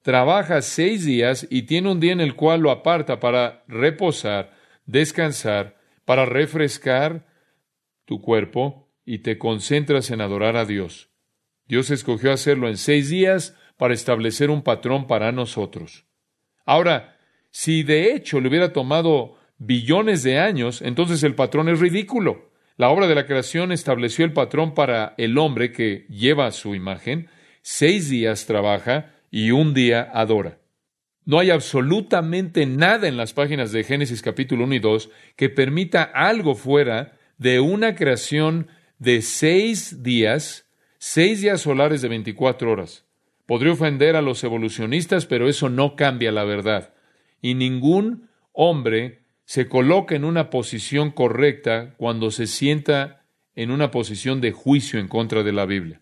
trabaja 0.01 0.61
seis 0.61 1.05
días 1.05 1.47
y 1.49 1.63
tiene 1.63 1.91
un 1.91 1.99
día 1.99 2.13
en 2.13 2.21
el 2.21 2.35
cual 2.35 2.61
lo 2.61 2.71
aparta 2.71 3.19
para 3.19 3.63
reposar, 3.67 4.53
descansar, 4.85 5.77
para 6.05 6.25
refrescar 6.25 7.25
tu 8.05 8.21
cuerpo 8.21 8.84
y 9.05 9.19
te 9.19 9.37
concentras 9.37 10.09
en 10.11 10.21
adorar 10.21 10.57
a 10.57 10.65
Dios. 10.65 11.09
Dios 11.67 11.89
escogió 11.91 12.31
hacerlo 12.31 12.67
en 12.67 12.77
seis 12.77 13.09
días 13.09 13.55
para 13.77 13.93
establecer 13.93 14.49
un 14.49 14.63
patrón 14.63 15.07
para 15.07 15.31
nosotros. 15.31 16.05
Ahora, 16.65 17.17
si 17.51 17.83
de 17.83 18.13
hecho 18.13 18.39
le 18.39 18.49
hubiera 18.49 18.73
tomado 18.73 19.37
billones 19.57 20.23
de 20.23 20.39
años, 20.39 20.81
entonces 20.81 21.23
el 21.23 21.35
patrón 21.35 21.69
es 21.69 21.79
ridículo. 21.79 22.51
La 22.77 22.89
obra 22.89 23.07
de 23.07 23.15
la 23.15 23.25
creación 23.25 23.71
estableció 23.71 24.25
el 24.25 24.33
patrón 24.33 24.73
para 24.73 25.13
el 25.17 25.37
hombre 25.37 25.71
que 25.71 26.05
lleva 26.09 26.51
su 26.51 26.75
imagen, 26.75 27.29
seis 27.61 28.09
días 28.09 28.45
trabaja 28.45 29.13
y 29.31 29.51
un 29.51 29.73
día 29.73 30.09
adora. 30.13 30.59
No 31.23 31.39
hay 31.39 31.49
absolutamente 31.49 32.65
nada 32.65 33.07
en 33.07 33.17
las 33.17 33.33
páginas 33.33 33.71
de 33.71 33.83
Génesis 33.83 34.21
capítulo 34.21 34.65
1 34.65 34.75
y 34.75 34.79
2 34.79 35.09
que 35.35 35.49
permita 35.49 36.03
algo 36.03 36.53
fuera 36.53 37.17
de 37.37 37.59
una 37.59 37.95
creación 37.95 38.67
de 38.99 39.21
seis 39.21 40.03
días, 40.03 40.67
seis 40.97 41.41
días 41.41 41.61
solares 41.61 42.01
de 42.01 42.09
24 42.09 42.71
horas. 42.71 43.05
Podría 43.45 43.73
ofender 43.73 44.15
a 44.15 44.21
los 44.21 44.43
evolucionistas, 44.43 45.25
pero 45.25 45.47
eso 45.47 45.69
no 45.69 45.95
cambia 45.95 46.31
la 46.31 46.43
verdad. 46.43 46.93
Y 47.41 47.53
ningún 47.53 48.29
hombre 48.53 49.25
se 49.45 49.67
coloca 49.67 50.15
en 50.15 50.25
una 50.25 50.49
posición 50.49 51.11
correcta 51.11 51.93
cuando 51.97 52.31
se 52.31 52.47
sienta 52.47 53.25
en 53.55 53.71
una 53.71 53.91
posición 53.91 54.41
de 54.41 54.51
juicio 54.51 54.99
en 54.99 55.07
contra 55.07 55.43
de 55.43 55.53
la 55.53 55.65
Biblia. 55.65 56.01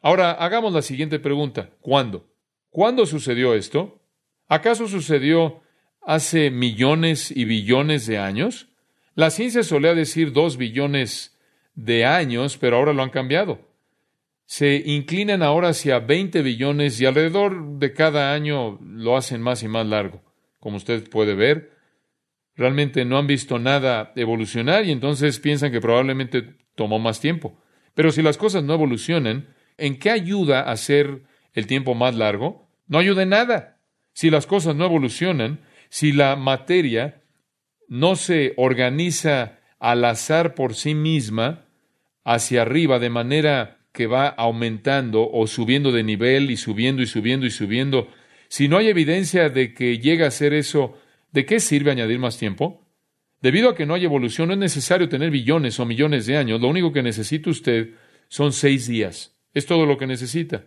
Ahora, 0.00 0.32
hagamos 0.32 0.72
la 0.72 0.82
siguiente 0.82 1.18
pregunta. 1.18 1.70
¿Cuándo? 1.80 2.28
¿Cuándo 2.70 3.06
sucedió 3.06 3.54
esto? 3.54 4.02
¿Acaso 4.48 4.88
sucedió 4.88 5.62
hace 6.02 6.50
millones 6.50 7.30
y 7.30 7.44
billones 7.44 8.06
de 8.06 8.18
años? 8.18 8.68
La 9.14 9.30
ciencia 9.30 9.62
solía 9.62 9.94
decir 9.94 10.32
dos 10.32 10.56
billones 10.56 11.35
de 11.76 12.04
años, 12.04 12.58
pero 12.58 12.76
ahora 12.76 12.92
lo 12.92 13.02
han 13.02 13.10
cambiado. 13.10 13.60
Se 14.46 14.82
inclinan 14.84 15.42
ahora 15.42 15.68
hacia 15.68 16.00
20 16.00 16.42
billones 16.42 17.00
y 17.00 17.06
alrededor 17.06 17.78
de 17.78 17.92
cada 17.92 18.32
año 18.32 18.78
lo 18.80 19.16
hacen 19.16 19.42
más 19.42 19.62
y 19.62 19.68
más 19.68 19.86
largo. 19.86 20.22
Como 20.58 20.78
usted 20.78 21.08
puede 21.08 21.34
ver, 21.34 21.72
realmente 22.56 23.04
no 23.04 23.18
han 23.18 23.26
visto 23.26 23.58
nada 23.58 24.12
evolucionar 24.16 24.84
y 24.84 24.92
entonces 24.92 25.38
piensan 25.38 25.70
que 25.70 25.80
probablemente 25.80 26.56
tomó 26.74 26.98
más 26.98 27.20
tiempo. 27.20 27.60
Pero 27.94 28.10
si 28.10 28.22
las 28.22 28.38
cosas 28.38 28.64
no 28.64 28.74
evolucionan, 28.74 29.54
¿en 29.78 29.98
qué 29.98 30.10
ayuda 30.10 30.60
a 30.60 30.72
hacer 30.72 31.22
el 31.52 31.66
tiempo 31.66 31.94
más 31.94 32.14
largo? 32.14 32.68
No 32.86 32.98
ayuda 32.98 33.22
en 33.22 33.30
nada. 33.30 33.80
Si 34.12 34.30
las 34.30 34.46
cosas 34.46 34.76
no 34.76 34.86
evolucionan, 34.86 35.60
si 35.88 36.12
la 36.12 36.36
materia 36.36 37.22
no 37.88 38.16
se 38.16 38.54
organiza 38.56 39.58
al 39.78 40.04
azar 40.04 40.54
por 40.54 40.74
sí 40.74 40.94
misma 40.94 41.65
hacia 42.26 42.62
arriba 42.62 42.98
de 42.98 43.08
manera 43.08 43.78
que 43.92 44.06
va 44.06 44.28
aumentando 44.28 45.26
o 45.30 45.46
subiendo 45.46 45.92
de 45.92 46.02
nivel 46.02 46.50
y 46.50 46.58
subiendo 46.58 47.00
y 47.00 47.06
subiendo 47.06 47.46
y 47.46 47.50
subiendo, 47.50 48.08
si 48.48 48.68
no 48.68 48.76
hay 48.76 48.88
evidencia 48.88 49.48
de 49.48 49.72
que 49.72 49.98
llega 49.98 50.26
a 50.26 50.30
ser 50.30 50.52
eso 50.52 50.98
¿De 51.36 51.44
qué 51.44 51.60
sirve 51.60 51.90
añadir 51.90 52.18
más 52.18 52.38
tiempo? 52.38 52.88
Debido 53.42 53.68
a 53.68 53.74
que 53.74 53.84
no 53.84 53.92
hay 53.92 54.06
evolución, 54.06 54.48
no 54.48 54.54
es 54.54 54.58
necesario 54.58 55.10
tener 55.10 55.30
billones 55.30 55.78
o 55.78 55.84
millones 55.84 56.24
de 56.24 56.38
años. 56.38 56.62
Lo 56.62 56.68
único 56.68 56.94
que 56.94 57.02
necesita 57.02 57.50
usted 57.50 57.90
son 58.28 58.54
seis 58.54 58.86
días. 58.86 59.36
Es 59.52 59.66
todo 59.66 59.84
lo 59.84 59.98
que 59.98 60.06
necesita. 60.06 60.64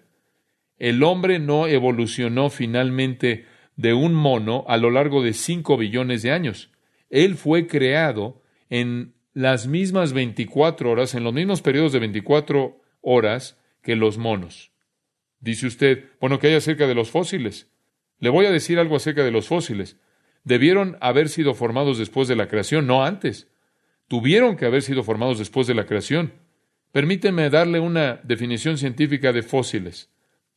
El 0.78 1.02
hombre 1.02 1.40
no 1.40 1.66
evolucionó 1.66 2.52
finalmente 2.52 3.46
de 3.78 3.96
un 3.96 4.14
mono 4.14 4.64
a 4.68 4.78
lo 4.78 4.92
largo 4.92 5.24
de 5.24 5.34
cinco 5.34 5.76
billones 5.76 6.22
de 6.22 6.34
años. 6.34 6.70
Él 7.10 7.34
fue 7.34 7.66
creado 7.66 8.44
en 8.70 9.16
las 9.34 9.68
mismas 9.68 10.14
24 10.14 10.92
horas, 10.92 11.16
en 11.16 11.24
los 11.24 11.34
mismos 11.34 11.62
periodos 11.62 11.92
de 11.92 12.00
24 12.00 12.82
horas 13.02 13.58
que 13.82 13.96
los 13.96 14.18
monos. 14.18 14.72
Dice 15.40 15.68
usted, 15.68 16.06
bueno, 16.20 16.40
¿qué 16.40 16.48
hay 16.48 16.56
acerca 16.56 16.88
de 16.88 16.96
los 16.96 17.12
fósiles? 17.12 17.72
Le 18.20 18.30
voy 18.30 18.46
a 18.46 18.52
decir 18.52 18.80
algo 18.80 18.96
acerca 18.96 19.24
de 19.24 19.32
los 19.32 19.48
fósiles 19.48 19.98
debieron 20.44 20.98
haber 21.02 21.30
sido 21.30 21.54
formados 21.54 21.98
después 21.98 22.28
de 22.28 22.36
la 22.36 22.48
creación, 22.48 22.88
no 22.88 23.04
antes. 23.04 23.48
Tuvieron 24.08 24.56
que 24.56 24.66
haber 24.66 24.82
sido 24.82 25.04
formados 25.04 25.38
después 25.40 25.68
de 25.68 25.76
la 25.76 25.86
creación. 25.86 26.34
Permíteme 26.92 27.50
darle 27.50 27.80
una 27.80 28.20
definición 28.24 28.78
científica 28.78 29.32
de 29.32 29.44
fósiles. 29.44 30.10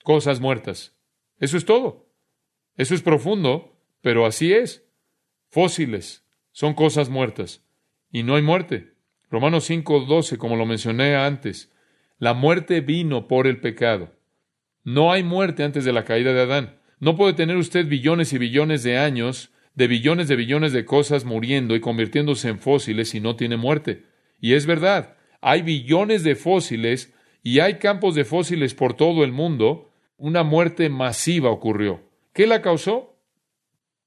Cosas 0.03 0.41
muertas. 0.41 0.97
Eso 1.39 1.57
es 1.57 1.65
todo. 1.65 2.07
Eso 2.77 2.95
es 2.95 3.03
profundo, 3.03 3.77
pero 4.01 4.25
así 4.25 4.53
es. 4.53 4.85
Fósiles 5.51 6.25
son 6.53 6.75
cosas 6.75 7.11
muertas. 7.11 7.63
Y 8.13 8.23
no 8.23 8.37
hay 8.37 8.43
muerte. 8.43 8.93
Romanos 9.31 9.69
5:12, 9.69 10.37
como 10.37 10.57
lo 10.57 10.67
mencioné 10.67 11.17
antes. 11.17 11.73
La 12.19 12.35
muerte 12.35 12.83
vino 12.83 13.27
por 13.27 13.47
el 13.47 13.59
pecado. 13.61 14.13
No 14.85 15.11
hay 15.11 15.25
muerte 15.25 15.65
antes 15.65 15.85
de 15.85 15.93
la 15.93 16.05
caída 16.05 16.33
de 16.33 16.43
Adán. 16.43 16.79
No 17.01 17.17
puede 17.17 17.33
tener 17.33 17.57
usted 17.57 17.89
billones 17.89 18.33
y 18.33 18.39
billones 18.39 18.83
de 18.83 18.99
años 18.99 19.51
de 19.75 19.87
billones 19.87 20.29
de 20.29 20.37
billones 20.37 20.73
de 20.73 20.85
cosas 20.85 21.25
muriendo 21.25 21.75
y 21.75 21.81
convirtiéndose 21.81 22.49
en 22.49 22.59
fósiles 22.59 23.15
y 23.15 23.21
no 23.21 23.37
tiene 23.37 23.57
muerte. 23.57 24.05
Y 24.41 24.53
es 24.53 24.67
verdad, 24.67 25.17
hay 25.41 25.63
billones 25.63 26.25
de 26.25 26.37
fósiles 26.37 27.15
y 27.43 27.61
hay 27.61 27.79
campos 27.79 28.15
de 28.15 28.25
fósiles 28.25 28.75
por 28.75 28.95
todo 28.95 29.25
el 29.25 29.33
mundo. 29.33 29.91
Una 30.19 30.43
muerte 30.43 30.89
masiva 30.91 31.51
ocurrió. 31.51 32.03
¿Qué 32.35 32.47
la 32.47 32.61
causó? 32.61 33.17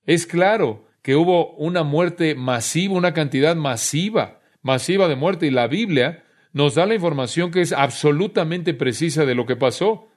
Es 0.06 0.28
claro 0.28 0.85
que 1.06 1.16
hubo 1.16 1.52
una 1.58 1.84
muerte 1.84 2.34
masiva, 2.34 2.96
una 2.96 3.14
cantidad 3.14 3.56
masiva, 3.56 4.42
masiva 4.64 5.08
de 5.08 5.16
muerte, 5.16 5.46
y 5.46 5.52
la 5.52 5.68
Biblia 5.68 6.24
nos 6.52 6.74
da 6.74 6.88
la 6.88 6.96
información 6.96 7.52
que 7.52 7.62
es 7.62 7.74
absolutamente 7.74 8.74
precisa 8.74 9.24
de 9.24 9.36
lo 9.36 9.46
que 9.46 9.56
pasó. 9.56 10.08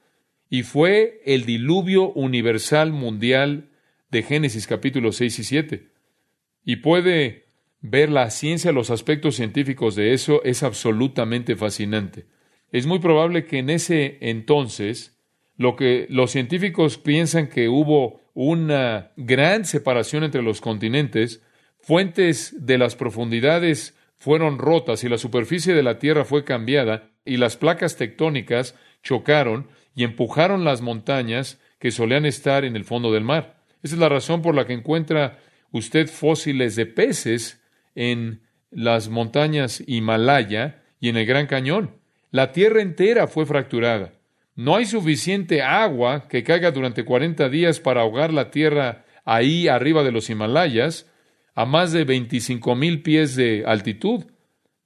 Y 0.49 0.63
fue 0.63 1.21
el 1.25 1.45
diluvio 1.45 2.11
universal 2.13 2.91
mundial 2.91 3.69
de 4.09 4.23
Génesis 4.23 4.65
capítulos 4.65 5.17
6 5.17 5.37
y 5.37 5.43
7. 5.43 5.87
Y 6.65 6.77
puede 6.77 7.45
ver 7.81 8.09
la 8.09 8.27
ciencia, 8.31 8.71
los 8.71 8.89
aspectos 8.89 9.35
científicos 9.35 9.95
de 9.95 10.13
eso, 10.13 10.43
es 10.43 10.63
absolutamente 10.63 11.55
fascinante. 11.55 12.25
Es 12.71 12.87
muy 12.87 12.97
probable 12.97 13.45
que 13.45 13.59
en 13.59 13.69
ese 13.69 14.17
entonces, 14.21 15.15
lo 15.55 15.75
que 15.75 16.07
los 16.09 16.31
científicos 16.31 16.97
piensan 16.97 17.47
que 17.47 17.69
hubo 17.69 18.21
una 18.41 19.11
gran 19.17 19.65
separación 19.65 20.23
entre 20.23 20.41
los 20.41 20.61
continentes, 20.61 21.43
fuentes 21.77 22.55
de 22.65 22.77
las 22.77 22.95
profundidades 22.95 23.97
fueron 24.15 24.59
rotas 24.59 25.03
y 25.03 25.09
la 25.09 25.17
superficie 25.17 25.73
de 25.73 25.83
la 25.83 25.99
Tierra 25.99 26.23
fue 26.23 26.45
cambiada 26.45 27.09
y 27.25 27.35
las 27.35 27.57
placas 27.57 27.97
tectónicas 27.97 28.75
chocaron 29.03 29.67
y 29.93 30.05
empujaron 30.05 30.63
las 30.63 30.79
montañas 30.79 31.59
que 31.79 31.91
solían 31.91 32.25
estar 32.25 32.63
en 32.63 32.77
el 32.77 32.85
fondo 32.85 33.11
del 33.11 33.25
mar. 33.25 33.61
Esa 33.83 33.95
es 33.95 33.99
la 33.99 34.07
razón 34.07 34.41
por 34.41 34.55
la 34.55 34.65
que 34.65 34.71
encuentra 34.71 35.39
usted 35.71 36.07
fósiles 36.07 36.77
de 36.77 36.85
peces 36.85 37.61
en 37.93 38.43
las 38.71 39.09
montañas 39.09 39.83
Himalaya 39.85 40.81
y 41.01 41.09
en 41.09 41.17
el 41.17 41.25
Gran 41.25 41.45
Cañón. 41.45 41.97
La 42.31 42.53
tierra 42.53 42.81
entera 42.81 43.27
fue 43.27 43.45
fracturada. 43.45 44.13
No 44.59 44.75
hay 44.75 44.85
suficiente 44.85 45.61
agua 45.61 46.27
que 46.27 46.43
caiga 46.43 46.71
durante 46.71 47.05
40 47.05 47.47
días 47.47 47.79
para 47.79 48.01
ahogar 48.01 48.33
la 48.33 48.51
tierra 48.51 49.05
ahí 49.23 49.69
arriba 49.69 50.03
de 50.03 50.11
los 50.11 50.29
Himalayas, 50.29 51.09
a 51.55 51.63
más 51.63 51.93
de 51.93 52.03
25 52.03 52.75
mil 52.75 53.01
pies 53.01 53.37
de 53.37 53.63
altitud. 53.65 54.25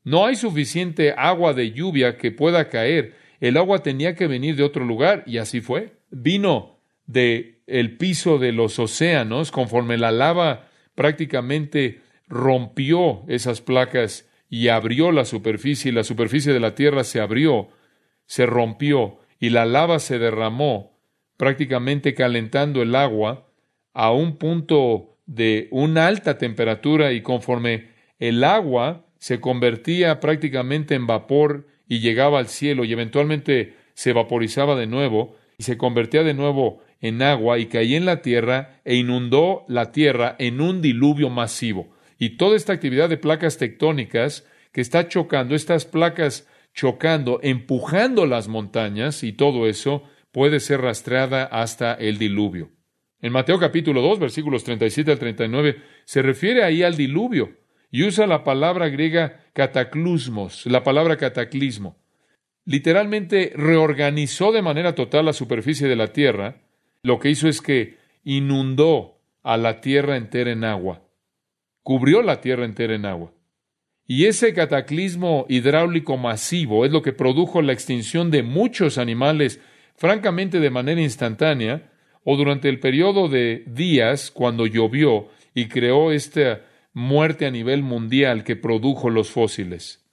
No 0.03 0.27
hay 0.27 0.35
suficiente 0.35 1.15
agua 1.17 1.55
de 1.55 1.71
lluvia 1.71 2.17
que 2.17 2.29
pueda 2.29 2.69
caer. 2.69 3.15
El 3.39 3.57
agua 3.57 3.81
tenía 3.81 4.13
que 4.13 4.27
venir 4.27 4.55
de 4.57 4.61
otro 4.61 4.85
lugar 4.85 5.23
y 5.25 5.39
así 5.39 5.59
fue. 5.59 5.93
Vino 6.11 6.77
de 7.07 7.63
el 7.65 7.97
piso 7.97 8.37
de 8.37 8.51
los 8.51 8.77
océanos 8.77 9.49
conforme 9.49 9.97
la 9.97 10.11
lava 10.11 10.69
prácticamente 10.93 12.01
rompió 12.27 13.23
esas 13.27 13.61
placas 13.61 14.29
y 14.51 14.67
abrió 14.67 15.11
la 15.11 15.25
superficie 15.25 15.89
y 15.89 15.95
la 15.95 16.03
superficie 16.03 16.53
de 16.53 16.59
la 16.59 16.75
tierra 16.75 17.03
se 17.03 17.19
abrió, 17.19 17.69
se 18.27 18.45
rompió 18.45 19.17
y 19.43 19.49
la 19.49 19.65
lava 19.65 19.99
se 19.99 20.19
derramó 20.19 20.97
prácticamente 21.35 22.13
calentando 22.13 22.81
el 22.81 22.95
agua 22.95 23.49
a 23.91 24.13
un 24.13 24.37
punto 24.37 25.17
de 25.25 25.67
una 25.69 26.07
alta 26.07 26.37
temperatura 26.37 27.11
y 27.11 27.19
conforme 27.19 27.89
el 28.19 28.45
agua 28.45 29.05
se 29.19 29.41
convertía 29.41 30.21
prácticamente 30.21 30.95
en 30.95 31.07
vapor 31.07 31.67
y 31.89 31.99
llegaba 31.99 32.39
al 32.39 32.47
cielo 32.47 32.85
y 32.85 32.93
eventualmente 32.93 33.75
se 33.95 34.13
vaporizaba 34.13 34.77
de 34.77 34.87
nuevo 34.87 35.35
y 35.57 35.63
se 35.63 35.77
convertía 35.77 36.23
de 36.23 36.33
nuevo 36.33 36.81
en 37.01 37.21
agua 37.21 37.59
y 37.59 37.65
caía 37.65 37.97
en 37.97 38.05
la 38.05 38.21
tierra 38.21 38.79
e 38.85 38.95
inundó 38.95 39.65
la 39.67 39.91
tierra 39.91 40.37
en 40.39 40.61
un 40.61 40.81
diluvio 40.81 41.29
masivo. 41.29 41.89
Y 42.17 42.37
toda 42.37 42.55
esta 42.55 42.71
actividad 42.71 43.09
de 43.09 43.17
placas 43.17 43.57
tectónicas 43.57 44.47
que 44.71 44.79
está 44.79 45.09
chocando, 45.09 45.53
estas 45.53 45.83
placas 45.83 46.47
chocando, 46.73 47.39
empujando 47.43 48.25
las 48.25 48.47
montañas 48.47 49.23
y 49.23 49.33
todo 49.33 49.67
eso 49.67 50.03
puede 50.31 50.59
ser 50.59 50.81
rastreada 50.81 51.45
hasta 51.45 51.93
el 51.93 52.17
diluvio. 52.17 52.71
En 53.21 53.31
Mateo 53.31 53.59
capítulo 53.59 54.01
2, 54.01 54.19
versículos 54.19 54.63
37 54.63 55.11
al 55.11 55.19
39, 55.19 55.81
se 56.03 56.21
refiere 56.21 56.63
ahí 56.63 56.83
al 56.83 56.97
diluvio 56.97 57.57
y 57.89 58.03
usa 58.03 58.27
la 58.27 58.43
palabra 58.43 58.89
griega 58.89 59.45
cataclusmos, 59.53 60.65
la 60.65 60.83
palabra 60.83 61.15
cataclismo. 61.15 61.95
Literalmente 62.65 63.53
reorganizó 63.55 64.51
de 64.51 64.61
manera 64.61 64.95
total 64.95 65.25
la 65.25 65.33
superficie 65.33 65.87
de 65.87 65.95
la 65.95 66.07
tierra. 66.07 66.61
Lo 67.03 67.19
que 67.19 67.29
hizo 67.29 67.47
es 67.47 67.61
que 67.61 67.97
inundó 68.23 69.21
a 69.43 69.57
la 69.57 69.79
tierra 69.81 70.17
entera 70.17 70.51
en 70.51 70.63
agua. 70.63 71.03
Cubrió 71.83 72.23
la 72.23 72.41
tierra 72.41 72.65
entera 72.65 72.95
en 72.95 73.05
agua. 73.05 73.33
Y 74.05 74.25
ese 74.25 74.53
cataclismo 74.53 75.45
hidráulico 75.47 76.17
masivo 76.17 76.85
es 76.85 76.91
lo 76.91 77.01
que 77.01 77.13
produjo 77.13 77.61
la 77.61 77.73
extinción 77.73 78.31
de 78.31 78.43
muchos 78.43 78.97
animales, 78.97 79.61
francamente 79.95 80.59
de 80.59 80.69
manera 80.69 81.01
instantánea, 81.01 81.91
o 82.25 82.35
durante 82.35 82.69
el 82.69 82.79
periodo 82.79 83.27
de 83.27 83.63
días 83.67 84.31
cuando 84.31 84.65
llovió 84.65 85.29
y 85.53 85.67
creó 85.67 86.11
esta 86.11 86.61
muerte 86.93 87.45
a 87.45 87.51
nivel 87.51 87.83
mundial 87.83 88.43
que 88.43 88.55
produjo 88.55 89.09
los 89.09 89.29
fósiles. 89.29 90.03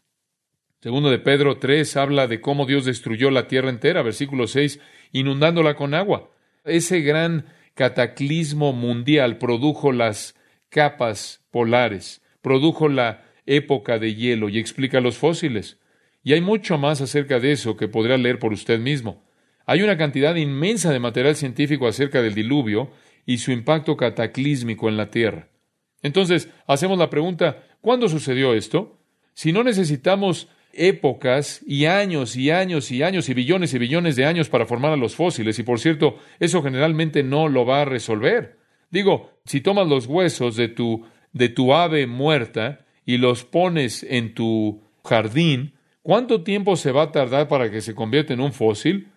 Segundo 0.80 1.10
de 1.10 1.18
Pedro 1.18 1.58
3 1.58 1.96
habla 1.96 2.26
de 2.26 2.40
cómo 2.40 2.64
Dios 2.66 2.84
destruyó 2.84 3.30
la 3.30 3.48
tierra 3.48 3.68
entera, 3.68 4.02
versículo 4.02 4.46
6, 4.46 4.80
inundándola 5.12 5.74
con 5.74 5.94
agua. 5.94 6.30
Ese 6.64 7.00
gran 7.00 7.46
cataclismo 7.74 8.72
mundial 8.72 9.38
produjo 9.38 9.92
las 9.92 10.34
capas 10.68 11.44
polares, 11.50 12.22
produjo 12.40 12.88
la 12.88 13.29
época 13.50 13.98
de 13.98 14.14
hielo 14.14 14.48
y 14.48 14.58
explica 14.58 15.00
los 15.00 15.18
fósiles. 15.18 15.78
Y 16.22 16.32
hay 16.34 16.40
mucho 16.40 16.78
más 16.78 17.00
acerca 17.00 17.40
de 17.40 17.52
eso 17.52 17.76
que 17.76 17.88
podrá 17.88 18.16
leer 18.16 18.38
por 18.38 18.52
usted 18.52 18.78
mismo. 18.78 19.24
Hay 19.66 19.82
una 19.82 19.96
cantidad 19.96 20.34
inmensa 20.36 20.92
de 20.92 21.00
material 21.00 21.36
científico 21.36 21.86
acerca 21.86 22.22
del 22.22 22.34
diluvio 22.34 22.90
y 23.26 23.38
su 23.38 23.52
impacto 23.52 23.96
cataclísmico 23.96 24.88
en 24.88 24.96
la 24.96 25.10
Tierra. 25.10 25.48
Entonces, 26.02 26.48
hacemos 26.66 26.98
la 26.98 27.10
pregunta, 27.10 27.64
¿cuándo 27.80 28.08
sucedió 28.08 28.54
esto? 28.54 28.98
Si 29.34 29.52
no 29.52 29.62
necesitamos 29.62 30.48
épocas 30.72 31.62
y 31.66 31.86
años 31.86 32.36
y 32.36 32.50
años 32.50 32.90
y 32.90 33.02
años 33.02 33.28
y 33.28 33.34
billones 33.34 33.74
y 33.74 33.78
billones 33.78 34.16
de 34.16 34.24
años 34.24 34.48
para 34.48 34.66
formar 34.66 34.92
a 34.92 34.96
los 34.96 35.14
fósiles, 35.14 35.58
y 35.58 35.62
por 35.62 35.80
cierto, 35.80 36.18
eso 36.38 36.62
generalmente 36.62 37.22
no 37.22 37.48
lo 37.48 37.66
va 37.66 37.82
a 37.82 37.84
resolver. 37.84 38.58
Digo, 38.90 39.30
si 39.44 39.60
tomas 39.60 39.86
los 39.86 40.06
huesos 40.06 40.56
de 40.56 40.68
tu, 40.68 41.06
de 41.32 41.48
tu 41.48 41.74
ave 41.74 42.06
muerta 42.06 42.86
y 43.10 43.18
los 43.18 43.44
pones 43.44 44.06
en 44.08 44.34
tu 44.34 44.84
jardín, 45.04 45.74
¿cuánto 46.02 46.44
tiempo 46.44 46.76
se 46.76 46.92
va 46.92 47.02
a 47.02 47.10
tardar 47.10 47.48
para 47.48 47.68
que 47.68 47.80
se 47.80 47.96
convierta 47.96 48.34
en 48.34 48.40
un 48.40 48.52
fósil? 48.52 49.08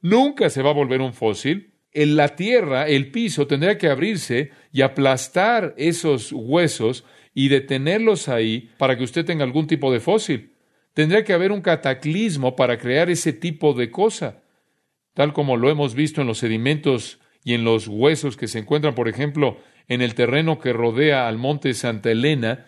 Nunca 0.00 0.48
se 0.48 0.62
va 0.62 0.70
a 0.70 0.74
volver 0.74 1.02
un 1.02 1.12
fósil 1.12 1.72
en 1.92 2.16
la 2.16 2.28
tierra, 2.30 2.88
el 2.88 3.10
piso 3.10 3.46
tendría 3.46 3.76
que 3.76 3.88
abrirse 3.88 4.52
y 4.72 4.80
aplastar 4.80 5.74
esos 5.76 6.32
huesos 6.32 7.04
y 7.34 7.48
detenerlos 7.48 8.30
ahí 8.30 8.70
para 8.78 8.96
que 8.96 9.04
usted 9.04 9.26
tenga 9.26 9.44
algún 9.44 9.66
tipo 9.66 9.92
de 9.92 10.00
fósil. 10.00 10.54
Tendría 10.94 11.22
que 11.22 11.34
haber 11.34 11.52
un 11.52 11.60
cataclismo 11.60 12.56
para 12.56 12.78
crear 12.78 13.10
ese 13.10 13.34
tipo 13.34 13.74
de 13.74 13.90
cosa, 13.90 14.42
tal 15.12 15.34
como 15.34 15.58
lo 15.58 15.68
hemos 15.68 15.94
visto 15.94 16.22
en 16.22 16.26
los 16.26 16.38
sedimentos 16.38 17.20
y 17.44 17.52
en 17.52 17.64
los 17.64 17.86
huesos 17.86 18.38
que 18.38 18.48
se 18.48 18.60
encuentran, 18.60 18.94
por 18.94 19.08
ejemplo, 19.08 19.58
en 19.88 20.00
el 20.00 20.14
terreno 20.14 20.58
que 20.58 20.72
rodea 20.72 21.28
al 21.28 21.36
monte 21.36 21.74
Santa 21.74 22.10
Elena, 22.10 22.64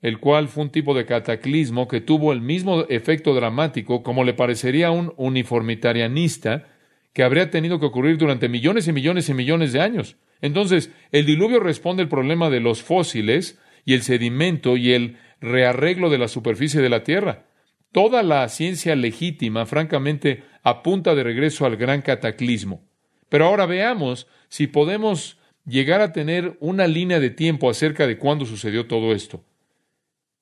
el 0.00 0.18
cual 0.18 0.48
fue 0.48 0.64
un 0.64 0.70
tipo 0.70 0.94
de 0.94 1.06
cataclismo 1.06 1.88
que 1.88 2.00
tuvo 2.00 2.32
el 2.32 2.40
mismo 2.40 2.84
efecto 2.88 3.34
dramático 3.34 4.02
como 4.02 4.24
le 4.24 4.34
parecería 4.34 4.88
a 4.88 4.92
un 4.92 5.12
uniformitarianista 5.16 6.68
que 7.12 7.22
habría 7.22 7.50
tenido 7.50 7.80
que 7.80 7.86
ocurrir 7.86 8.16
durante 8.16 8.48
millones 8.48 8.86
y 8.86 8.92
millones 8.92 9.28
y 9.28 9.34
millones 9.34 9.72
de 9.72 9.80
años. 9.80 10.16
Entonces, 10.40 10.92
el 11.10 11.26
diluvio 11.26 11.58
responde 11.58 12.02
al 12.02 12.08
problema 12.08 12.48
de 12.48 12.60
los 12.60 12.82
fósiles 12.82 13.58
y 13.84 13.94
el 13.94 14.02
sedimento 14.02 14.76
y 14.76 14.92
el 14.92 15.16
rearreglo 15.40 16.10
de 16.10 16.18
la 16.18 16.28
superficie 16.28 16.80
de 16.80 16.88
la 16.88 17.02
Tierra. 17.02 17.46
Toda 17.90 18.22
la 18.22 18.48
ciencia 18.48 18.94
legítima, 18.94 19.66
francamente, 19.66 20.44
apunta 20.62 21.14
de 21.14 21.24
regreso 21.24 21.66
al 21.66 21.76
gran 21.76 22.02
cataclismo. 22.02 22.86
Pero 23.28 23.46
ahora 23.46 23.66
veamos 23.66 24.26
si 24.48 24.66
podemos 24.66 25.38
llegar 25.64 26.00
a 26.00 26.12
tener 26.12 26.56
una 26.60 26.86
línea 26.86 27.18
de 27.18 27.30
tiempo 27.30 27.68
acerca 27.68 28.06
de 28.06 28.18
cuándo 28.18 28.46
sucedió 28.46 28.86
todo 28.86 29.12
esto. 29.12 29.44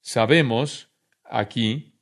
Sabemos 0.09 0.89
aquí, 1.25 1.95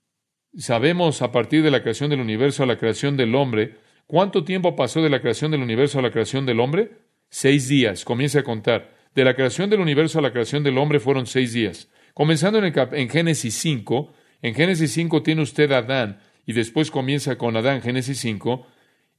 sabemos 0.57 1.23
a 1.23 1.33
partir 1.33 1.63
de 1.63 1.71
la 1.71 1.83
creación 1.83 2.11
del 2.11 2.21
universo 2.21 2.63
a 2.63 2.67
la 2.67 2.77
creación 2.77 3.17
del 3.17 3.35
hombre, 3.35 3.79
¿Cuánto 4.07 4.45
tiempo 4.45 4.77
pasó 4.77 5.03
de 5.03 5.09
la 5.09 5.21
creación 5.21 5.51
del 5.51 5.63
universo 5.63 5.99
a 5.99 6.03
la 6.03 6.11
creación 6.11 6.45
del 6.45 6.61
hombre? 6.61 6.93
Seis 7.31 7.69
días. 7.69 8.05
Comience 8.05 8.39
a 8.39 8.45
contar. 8.45 8.95
De 9.15 9.25
la 9.25 9.35
creación 9.35 9.71
del 9.71 9.81
universo 9.81 10.19
a 10.19 10.23
la 10.23 10.33
creación 10.33 10.63
del 10.63 10.77
hombre 10.77 11.01
fueron 11.01 11.27
seis 11.27 11.53
días. 11.55 11.89
Comenzando 12.13 12.59
en, 12.59 12.75
en 12.93 13.09
Génesis 13.09 13.55
5, 13.55 14.13
en 14.43 14.55
Génesis 14.55 14.93
5 14.93 15.23
tiene 15.23 15.43
usted 15.43 15.73
a 15.73 15.79
Adán 15.79 16.21
y 16.45 16.53
después 16.53 16.91
comienza 16.91 17.39
con 17.39 17.57
Adán, 17.57 17.81
Génesis 17.81 18.19
5, 18.19 18.67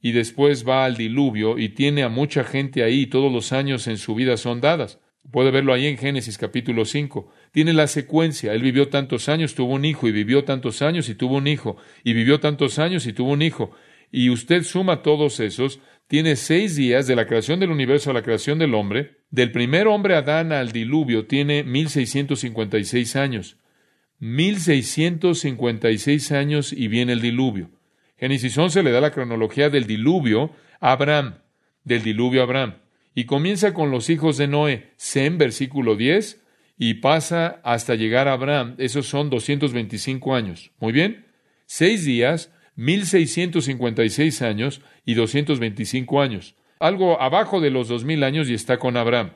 y 0.00 0.12
después 0.12 0.66
va 0.66 0.84
al 0.84 0.96
diluvio 0.96 1.58
y 1.58 1.70
tiene 1.70 2.04
a 2.04 2.08
mucha 2.08 2.44
gente 2.44 2.84
ahí, 2.84 3.06
todos 3.06 3.32
los 3.32 3.52
años 3.52 3.88
en 3.88 3.98
su 3.98 4.14
vida 4.14 4.36
son 4.36 4.60
dadas. 4.60 5.00
Puede 5.30 5.50
verlo 5.50 5.72
ahí 5.72 5.86
en 5.86 5.98
Génesis 5.98 6.38
capítulo 6.38 6.84
5. 6.84 7.30
Tiene 7.52 7.72
la 7.72 7.86
secuencia. 7.86 8.52
Él 8.52 8.62
vivió 8.62 8.88
tantos 8.88 9.28
años, 9.28 9.54
tuvo 9.54 9.74
un 9.74 9.84
hijo, 9.84 10.06
y 10.06 10.12
vivió 10.12 10.44
tantos 10.44 10.82
años 10.82 11.08
y 11.08 11.14
tuvo 11.14 11.36
un 11.36 11.46
hijo, 11.46 11.76
y 12.04 12.12
vivió 12.12 12.40
tantos 12.40 12.78
años 12.78 13.06
y 13.06 13.12
tuvo 13.12 13.32
un 13.32 13.42
hijo 13.42 13.72
y 14.10 14.30
usted 14.30 14.62
suma 14.62 15.02
todos 15.02 15.38
esos, 15.40 15.80
tiene 16.08 16.36
seis 16.36 16.76
días 16.76 17.06
de 17.06 17.14
la 17.16 17.26
creación 17.26 17.60
del 17.60 17.70
universo 17.70 18.10
a 18.10 18.14
la 18.14 18.22
creación 18.22 18.58
del 18.58 18.72
hombre. 18.74 19.18
Del 19.30 19.52
primer 19.52 19.86
hombre 19.88 20.14
Adán 20.14 20.52
al 20.52 20.72
diluvio 20.72 21.26
tiene 21.26 21.64
1656 21.64 23.16
años. 23.16 23.58
1656 24.20 26.32
años 26.32 26.72
y 26.72 26.88
viene 26.88 27.12
el 27.12 27.20
diluvio. 27.20 27.68
Génesis 28.16 28.56
11 28.56 28.82
le 28.82 28.92
da 28.92 29.02
la 29.02 29.10
cronología 29.10 29.68
del 29.68 29.86
diluvio 29.86 30.52
a 30.80 30.92
Abraham, 30.92 31.34
del 31.84 32.02
diluvio 32.02 32.40
a 32.40 32.44
Abraham. 32.44 32.76
Y 33.16 33.24
comienza 33.24 33.74
con 33.74 33.90
los 33.90 34.10
hijos 34.10 34.36
de 34.36 34.46
Noé, 34.46 34.92
Sem, 34.96 35.38
versículo 35.38 35.96
10, 35.96 36.44
y 36.78 36.94
pasa 36.94 37.60
hasta 37.64 37.96
llegar 37.96 38.28
a 38.28 38.34
Abraham. 38.34 38.76
Esos 38.78 39.06
son 39.08 39.30
225 39.30 40.36
años. 40.36 40.70
Muy 40.78 40.92
bien. 40.92 41.26
Seis 41.64 42.04
días 42.04 42.52
1656 42.76 44.42
años 44.42 44.82
y 45.04 45.14
225 45.14 46.20
años, 46.20 46.54
algo 46.78 47.20
abajo 47.20 47.60
de 47.60 47.70
los 47.70 47.88
2000 47.88 48.22
años 48.22 48.48
y 48.48 48.54
está 48.54 48.78
con 48.78 48.96
Abraham. 48.96 49.32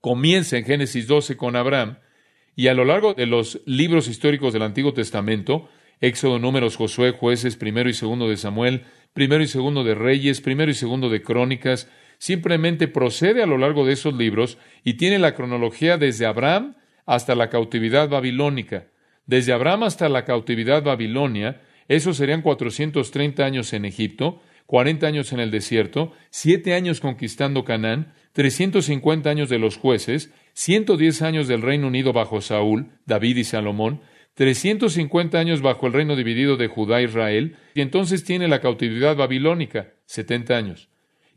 Comienza 0.00 0.56
en 0.56 0.64
Génesis 0.64 1.06
12 1.06 1.36
con 1.36 1.56
Abraham 1.56 1.98
y 2.56 2.68
a 2.68 2.74
lo 2.74 2.86
largo 2.86 3.12
de 3.12 3.26
los 3.26 3.60
libros 3.66 4.08
históricos 4.08 4.54
del 4.54 4.62
Antiguo 4.62 4.94
Testamento, 4.94 5.68
Éxodo, 6.00 6.38
Números, 6.38 6.76
Josué, 6.76 7.10
Jueces, 7.10 7.56
primero 7.56 7.90
y 7.90 7.92
segundo 7.92 8.30
de 8.30 8.38
Samuel, 8.38 8.84
primero 9.12 9.44
y 9.44 9.46
segundo 9.46 9.84
de 9.84 9.94
Reyes, 9.94 10.40
primero 10.40 10.70
y 10.70 10.74
segundo 10.74 11.10
de 11.10 11.20
Crónicas, 11.20 11.90
simplemente 12.20 12.86
procede 12.86 13.42
a 13.42 13.46
lo 13.46 13.56
largo 13.56 13.86
de 13.86 13.94
esos 13.94 14.14
libros 14.14 14.58
y 14.84 14.94
tiene 14.94 15.18
la 15.18 15.34
cronología 15.34 15.96
desde 15.96 16.26
Abraham 16.26 16.76
hasta 17.06 17.34
la 17.34 17.48
cautividad 17.48 18.10
babilónica. 18.10 18.88
Desde 19.26 19.54
Abraham 19.54 19.84
hasta 19.84 20.08
la 20.10 20.24
cautividad 20.24 20.82
babilonia, 20.82 21.62
esos 21.88 22.18
serían 22.18 22.42
430 22.42 23.42
años 23.42 23.72
en 23.72 23.86
Egipto, 23.86 24.42
40 24.66 25.06
años 25.06 25.32
en 25.32 25.40
el 25.40 25.50
desierto, 25.50 26.12
7 26.28 26.74
años 26.74 27.00
conquistando 27.00 27.64
Canaán, 27.64 28.12
350 28.32 29.30
años 29.30 29.48
de 29.48 29.58
los 29.58 29.78
jueces, 29.78 30.30
110 30.52 31.22
años 31.22 31.48
del 31.48 31.62
Reino 31.62 31.86
Unido 31.86 32.12
bajo 32.12 32.42
Saúl, 32.42 32.90
David 33.06 33.38
y 33.38 33.44
Salomón, 33.44 34.02
350 34.34 35.38
años 35.38 35.62
bajo 35.62 35.86
el 35.86 35.94
reino 35.94 36.16
dividido 36.16 36.56
de 36.56 36.68
Judá 36.68 37.00
e 37.00 37.04
Israel, 37.04 37.56
y 37.74 37.80
entonces 37.80 38.24
tiene 38.24 38.46
la 38.46 38.60
cautividad 38.60 39.16
babilónica, 39.16 39.94
70 40.04 40.56
años. 40.56 40.89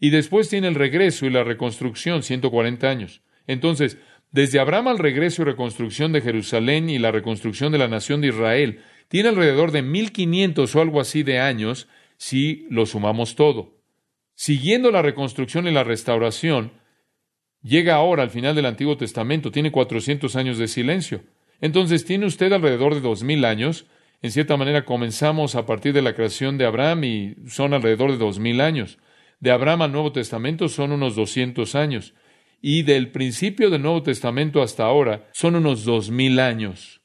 Y 0.04 0.10
después 0.10 0.50
tiene 0.50 0.68
el 0.68 0.76
regreso 0.76 1.26
y 1.26 1.30
la 1.30 1.46
reconstrucción, 1.46 2.24
140 2.24 2.90
años. 2.90 3.22
Entonces, 3.48 3.98
desde 4.32 4.60
Abraham 4.60 4.90
al 4.90 5.00
regreso 5.00 5.42
y 5.42 5.46
reconstrucción 5.46 6.12
de 6.12 6.20
Jerusalén 6.20 6.90
y 6.90 7.00
la 7.00 7.14
reconstrucción 7.14 7.72
de 7.72 7.78
la 7.78 7.88
nación 7.88 8.20
de 8.20 8.28
Israel, 8.28 8.82
tiene 9.08 9.30
alrededor 9.30 9.72
de 9.72 9.82
1500 9.82 10.76
o 10.76 10.82
algo 10.82 11.00
así 11.00 11.24
de 11.24 11.40
años 11.40 11.88
si 12.18 12.68
lo 12.70 12.86
sumamos 12.86 13.38
todo. 13.38 13.78
Siguiendo 14.36 14.92
la 14.92 15.02
reconstrucción 15.02 15.68
y 15.68 15.72
la 15.72 15.86
restauración, 15.86 16.74
llega 17.62 17.96
ahora 17.96 18.24
al 18.24 18.30
final 18.30 18.58
del 18.58 18.66
Antiguo 18.66 18.98
Testamento, 18.98 19.52
tiene 19.52 19.72
400 19.72 20.36
años 20.36 20.58
de 20.58 20.68
silencio. 20.68 21.22
Entonces 21.62 22.04
tiene 22.04 22.26
usted 22.26 22.52
alrededor 22.52 22.94
de 22.94 23.00
dos 23.00 23.24
mil 23.24 23.46
años. 23.46 23.86
En 24.22 24.32
cierta 24.32 24.58
manera 24.58 24.84
comenzamos 24.84 25.56
a 25.56 25.66
partir 25.66 25.94
de 25.94 26.02
la 26.02 26.14
creación 26.14 26.58
de 26.58 26.66
Abraham 26.66 27.06
y 27.06 27.36
son 27.48 27.74
alrededor 27.74 28.12
de 28.12 28.18
dos 28.18 28.38
mil 28.38 28.60
años. 28.60 28.98
De 29.44 29.52
Abraham 29.52 29.82
al 29.82 29.92
Nuevo 29.92 30.14
Testamento 30.14 30.70
son 30.70 30.94
unos 30.94 31.18
200 31.18 31.76
años. 31.76 32.14
Y 32.62 32.84
del 32.84 33.12
principio 33.12 33.70
del 33.70 33.82
Nuevo 33.82 34.02
Testamento 34.02 34.62
hasta 34.62 34.86
ahora 34.86 35.28
son 35.34 35.56
unos 35.56 35.84
dos 35.84 36.10
mil 36.10 36.40
años. 36.40 37.02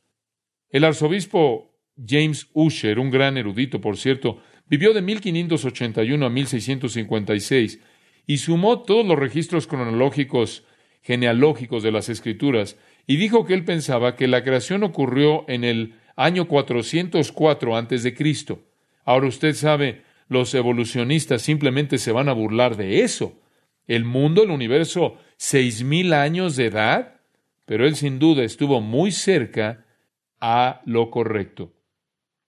El 0.70 0.84
arzobispo 0.84 1.74
James 1.96 2.48
Usher, 2.52 3.00
un 3.00 3.10
gran 3.10 3.38
erudito, 3.38 3.80
por 3.80 3.96
cierto, 3.96 4.40
vivió 4.68 4.94
de 4.94 5.02
1581 5.02 6.24
a 6.24 6.30
1656 6.30 7.80
y 8.28 8.36
sumó 8.36 8.82
todos 8.82 9.04
los 9.04 9.18
registros 9.18 9.66
cronológicos 9.66 10.64
genealógicos 11.02 11.82
de 11.82 11.90
las 11.90 12.08
Escrituras 12.08 12.76
y 13.08 13.16
dijo 13.16 13.46
que 13.46 13.54
él 13.54 13.64
pensaba 13.64 14.14
que 14.14 14.28
la 14.28 14.44
creación 14.44 14.84
ocurrió 14.84 15.44
en 15.48 15.64
el 15.64 15.94
año 16.14 16.46
404 16.46 17.76
antes 17.76 18.04
de 18.04 18.14
Cristo. 18.14 18.62
Ahora 19.04 19.26
usted 19.26 19.54
sabe, 19.54 20.04
los 20.28 20.54
evolucionistas 20.54 21.42
simplemente 21.42 21.98
se 21.98 22.12
van 22.12 22.28
a 22.28 22.34
burlar 22.34 22.76
de 22.76 23.02
eso. 23.02 23.40
El 23.86 24.04
mundo, 24.04 24.42
el 24.42 24.50
universo, 24.50 25.16
seis 25.36 25.82
mil 25.82 26.12
años 26.12 26.56
de 26.56 26.66
edad, 26.66 27.20
pero 27.64 27.86
él 27.86 27.96
sin 27.96 28.18
duda 28.18 28.44
estuvo 28.44 28.80
muy 28.80 29.10
cerca 29.10 29.86
a 30.40 30.82
lo 30.84 31.10
correcto. 31.10 31.72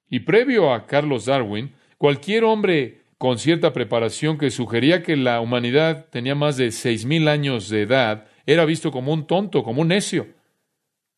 Y 0.09 0.21
previo 0.21 0.73
a 0.73 0.87
Carlos 0.87 1.27
Darwin, 1.27 1.73
cualquier 1.97 2.45
hombre 2.45 3.01
con 3.17 3.39
cierta 3.39 3.73
preparación 3.73 4.39
que 4.39 4.51
sugería 4.51 5.03
que 5.03 5.17
la 5.17 5.41
humanidad 5.41 6.07
tenía 6.11 6.35
más 6.35 6.57
de 6.57 6.71
seis 6.73 7.05
mil 7.05 7.29
años 7.29 7.69
de 7.69 7.83
edad 7.83 8.27
era 8.47 8.65
visto 8.65 8.91
como 8.91 9.13
un 9.13 9.27
tonto, 9.27 9.63
como 9.63 9.83
un 9.83 9.89
necio. 9.89 10.29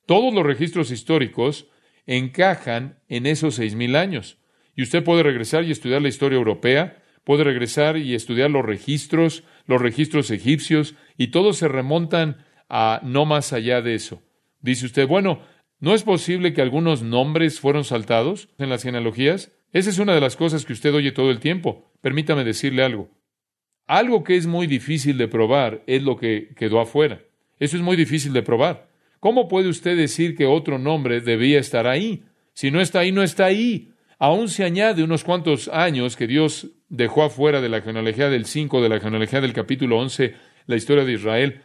Todos 0.07 0.35
los 0.35 0.45
registros 0.45 0.91
históricos 0.91 1.69
encajan 2.07 2.99
en 3.09 3.27
esos 3.27 3.55
seis 3.55 3.75
mil 3.75 3.97
años. 3.97 4.39
Y 4.75 4.83
usted 4.83 5.05
puede 5.05 5.23
regresar 5.23 5.65
y 5.65 5.71
estudiar 5.71 6.03
la 6.03 6.09
historia 6.09 6.37
europea, 6.37 7.03
puede 7.25 7.45
regresar 7.45 7.97
y 7.97 8.15
estudiar 8.15 8.51
los 8.51 8.65
registros, 8.65 9.45
los 9.67 9.81
registros 9.81 10.31
egipcios, 10.31 10.95
y 11.17 11.29
todos 11.29 11.59
se 11.59 11.69
remontan 11.69 12.45
a 12.69 13.01
no 13.03 13.27
más 13.27 13.53
allá 13.53 13.83
de 13.83 13.95
eso. 13.95 14.23
Dice 14.61 14.87
usted, 14.87 15.07
bueno, 15.07 15.43
¿no 15.79 15.95
es 15.95 16.03
posible 16.05 16.53
que 16.53 16.63
algunos 16.63 17.03
nombres 17.03 17.61
fueron 17.61 17.85
saltados 17.85 18.49
en 18.59 18.71
las 18.71 18.83
genealogías? 18.83 19.53
Esa 19.73 19.91
es 19.91 19.99
una 19.99 20.15
de 20.15 20.21
las 20.21 20.37
cosas 20.37 20.65
que 20.65 20.73
usted 20.73 20.95
oye 20.95 21.13
todo 21.13 21.31
el 21.31 21.41
tiempo. 21.41 21.91
Permítame 22.01 22.45
decirle 22.45 22.83
algo. 22.83 23.11
Algo 23.87 24.23
que 24.23 24.37
es 24.37 24.47
muy 24.47 24.67
difícil 24.67 25.19
de 25.19 25.29
probar 25.29 25.83
es 25.87 26.03
lo 26.03 26.17
que 26.17 26.55
quedó 26.57 26.81
afuera. 26.81 27.23
Eso 27.59 27.77
es 27.77 27.83
muy 27.83 27.97
difícil 27.97 28.33
de 28.33 28.43
probar. 28.43 28.89
¿Cómo 29.21 29.49
puede 29.49 29.69
usted 29.69 29.97
decir 29.97 30.37
que 30.37 30.47
otro 30.47 30.79
nombre 30.79 31.21
debía 31.21 31.61
estar 31.61 31.87
ahí? 31.87 32.25
Si 32.55 32.71
no 32.71 32.81
está 32.81 33.01
ahí, 33.01 33.13
no 33.13 33.23
está 33.23 33.47
ahí. 33.47 33.92
Aún 34.23 34.49
se 34.49 34.63
añade 34.63 35.03
unos 35.03 35.25
cuantos 35.25 35.67
años 35.67 36.15
que 36.15 36.29
Dios 36.29 36.69
dejó 36.89 37.25
afuera 37.25 37.61
de 37.61 37.69
la 37.69 37.81
genealogía 37.83 38.31
del 38.31 38.47
5, 38.47 38.81
de 38.81 38.89
la 38.89 39.01
genealogía 39.01 39.41
del 39.41 39.53
capítulo 39.53 39.99
11, 39.99 40.37
la 40.67 40.77
historia 40.77 41.05
de 41.05 41.15
Israel. 41.15 41.63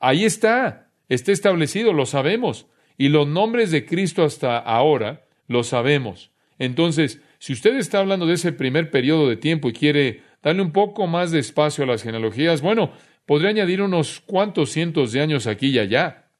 Ahí 0.00 0.24
está, 0.24 0.90
está 1.10 1.32
establecido, 1.32 1.92
lo 1.92 2.06
sabemos. 2.06 2.66
Y 2.96 3.10
los 3.10 3.28
nombres 3.28 3.70
de 3.70 3.84
Cristo 3.84 4.24
hasta 4.24 4.56
ahora 4.56 5.26
lo 5.48 5.64
sabemos. 5.64 6.30
Entonces, 6.58 7.20
si 7.38 7.52
usted 7.52 7.76
está 7.76 7.98
hablando 7.98 8.24
de 8.24 8.36
ese 8.36 8.52
primer 8.52 8.90
periodo 8.90 9.28
de 9.28 9.36
tiempo 9.36 9.68
y 9.68 9.74
quiere 9.74 10.22
darle 10.42 10.62
un 10.62 10.72
poco 10.72 11.06
más 11.06 11.30
de 11.30 11.40
espacio 11.40 11.84
a 11.84 11.88
las 11.88 12.04
genealogías, 12.04 12.62
bueno, 12.62 12.92
podría 13.26 13.50
añadir 13.50 13.82
unos 13.82 14.20
cuantos 14.20 14.70
cientos 14.70 15.12
de 15.12 15.20
años 15.20 15.46
aquí 15.46 15.66
y 15.66 15.78
allá. 15.78 16.30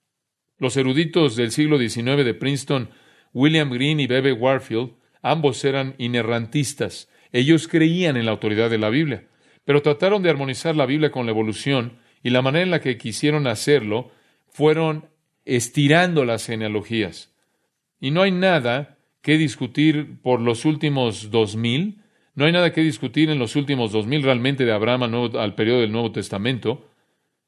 Los 0.56 0.78
eruditos 0.78 1.36
del 1.36 1.50
siglo 1.50 1.78
XIX 1.78 2.24
de 2.24 2.32
Princeton, 2.32 2.88
William 3.34 3.68
Green 3.68 4.00
y 4.00 4.06
Bebe 4.06 4.32
Warfield, 4.32 5.01
ambos 5.22 5.64
eran 5.64 5.94
inerrantistas. 5.98 7.08
Ellos 7.32 7.68
creían 7.68 8.16
en 8.16 8.26
la 8.26 8.32
autoridad 8.32 8.68
de 8.68 8.78
la 8.78 8.90
Biblia, 8.90 9.26
pero 9.64 9.80
trataron 9.80 10.22
de 10.22 10.30
armonizar 10.30 10.76
la 10.76 10.86
Biblia 10.86 11.10
con 11.10 11.24
la 11.24 11.32
evolución 11.32 11.98
y 12.22 12.30
la 12.30 12.42
manera 12.42 12.64
en 12.64 12.70
la 12.70 12.80
que 12.80 12.98
quisieron 12.98 13.46
hacerlo 13.46 14.10
fueron 14.48 15.06
estirando 15.44 16.24
las 16.24 16.46
genealogías. 16.46 17.32
Y 18.00 18.10
no 18.10 18.22
hay 18.22 18.32
nada 18.32 18.98
que 19.22 19.38
discutir 19.38 20.20
por 20.20 20.40
los 20.40 20.64
últimos 20.64 21.30
dos 21.30 21.56
mil, 21.56 22.02
no 22.34 22.44
hay 22.44 22.52
nada 22.52 22.72
que 22.72 22.82
discutir 22.82 23.30
en 23.30 23.38
los 23.38 23.56
últimos 23.56 23.92
dos 23.92 24.06
mil 24.06 24.22
realmente 24.22 24.64
de 24.64 24.72
Abraham 24.72 25.02
al, 25.04 25.36
al 25.36 25.54
periodo 25.54 25.80
del 25.80 25.92
Nuevo 25.92 26.12
Testamento. 26.12 26.88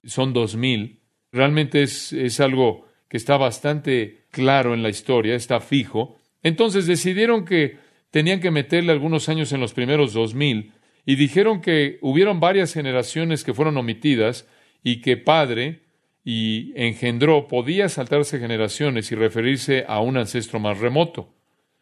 Son 0.04 0.32
dos 0.32 0.56
mil. 0.56 1.00
Realmente 1.32 1.82
es, 1.82 2.12
es 2.12 2.38
algo 2.40 2.86
que 3.08 3.16
está 3.16 3.36
bastante 3.36 4.26
claro 4.30 4.74
en 4.74 4.82
la 4.82 4.90
historia, 4.90 5.34
está 5.34 5.60
fijo. 5.60 6.18
Entonces 6.44 6.86
decidieron 6.86 7.44
que 7.44 7.78
tenían 8.10 8.38
que 8.38 8.52
meterle 8.52 8.92
algunos 8.92 9.28
años 9.28 9.50
en 9.52 9.60
los 9.60 9.74
primeros 9.74 10.12
dos 10.12 10.34
mil 10.34 10.72
y 11.04 11.16
dijeron 11.16 11.60
que 11.60 11.98
hubieron 12.00 12.38
varias 12.38 12.72
generaciones 12.72 13.42
que 13.42 13.54
fueron 13.54 13.76
omitidas 13.76 14.46
y 14.84 15.00
que 15.00 15.16
padre 15.16 15.80
y 16.22 16.72
engendró 16.76 17.48
podía 17.48 17.88
saltarse 17.88 18.38
generaciones 18.38 19.10
y 19.10 19.14
referirse 19.16 19.84
a 19.88 20.00
un 20.00 20.16
ancestro 20.16 20.60
más 20.60 20.78
remoto. 20.78 21.34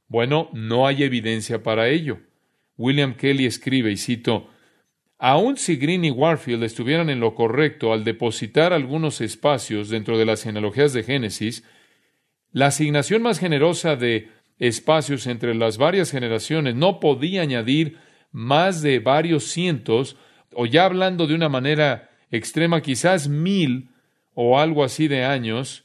Bueno, 0.09 0.49
no 0.53 0.87
hay 0.87 1.03
evidencia 1.03 1.63
para 1.63 1.89
ello. 1.89 2.21
William 2.77 3.15
Kelly 3.15 3.47
escribe, 3.47 3.93
y 3.93 3.97
cito, 3.97 4.49
Aun 5.19 5.57
si 5.57 5.77
Green 5.77 6.05
y 6.05 6.11
Warfield 6.11 6.65
estuvieran 6.65 7.09
en 7.09 7.21
lo 7.21 7.35
correcto 7.35 7.93
al 7.93 8.03
depositar 8.03 8.73
algunos 8.73 9.21
espacios 9.21 9.89
dentro 9.89 10.19
de 10.19 10.25
las 10.25 10.43
genealogías 10.43 10.93
de 10.93 11.05
Génesis, 11.05 11.65
la 12.51 12.67
asignación 12.67 13.23
más 13.23 13.39
generosa 13.39 13.97
de 13.97 14.29
espacios 14.63 15.27
entre 15.27 15.57
las 15.57 15.77
varias 15.77 16.13
generaciones 16.13 16.77
no 16.77 17.01
podía 17.01 17.43
añadir 17.43 17.99
más 18.31 18.81
de 18.81 19.01
varios 19.01 19.45
cientos, 19.49 20.17
o 20.55 20.67
ya 20.67 20.85
hablando 20.85 21.27
de 21.27 21.35
una 21.35 21.49
manera 21.49 22.11
extrema, 22.31 22.81
quizás 22.81 23.29
mil 23.29 23.91
o 24.35 24.61
algo 24.61 24.85
así 24.85 25.09
de 25.09 25.25
años 25.25 25.85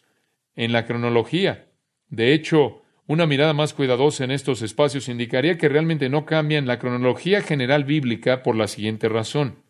en 0.56 0.74
la 0.74 0.86
cronología. 0.86 1.70
De 2.10 2.34
hecho, 2.34 2.84
una 3.08 3.26
mirada 3.26 3.54
más 3.54 3.74
cuidadosa 3.74 4.24
en 4.24 4.32
estos 4.32 4.62
espacios 4.62 5.10
indicaría 5.10 5.58
que 5.58 5.70
realmente 5.70 6.08
no 6.08 6.28
cambian 6.28 6.68
la 6.68 6.78
cronología 6.78 7.42
general 7.42 7.84
bíblica 7.84 8.44
por 8.44 8.56
la 8.56 8.68
siguiente 8.68 9.10
razón. 9.10 9.63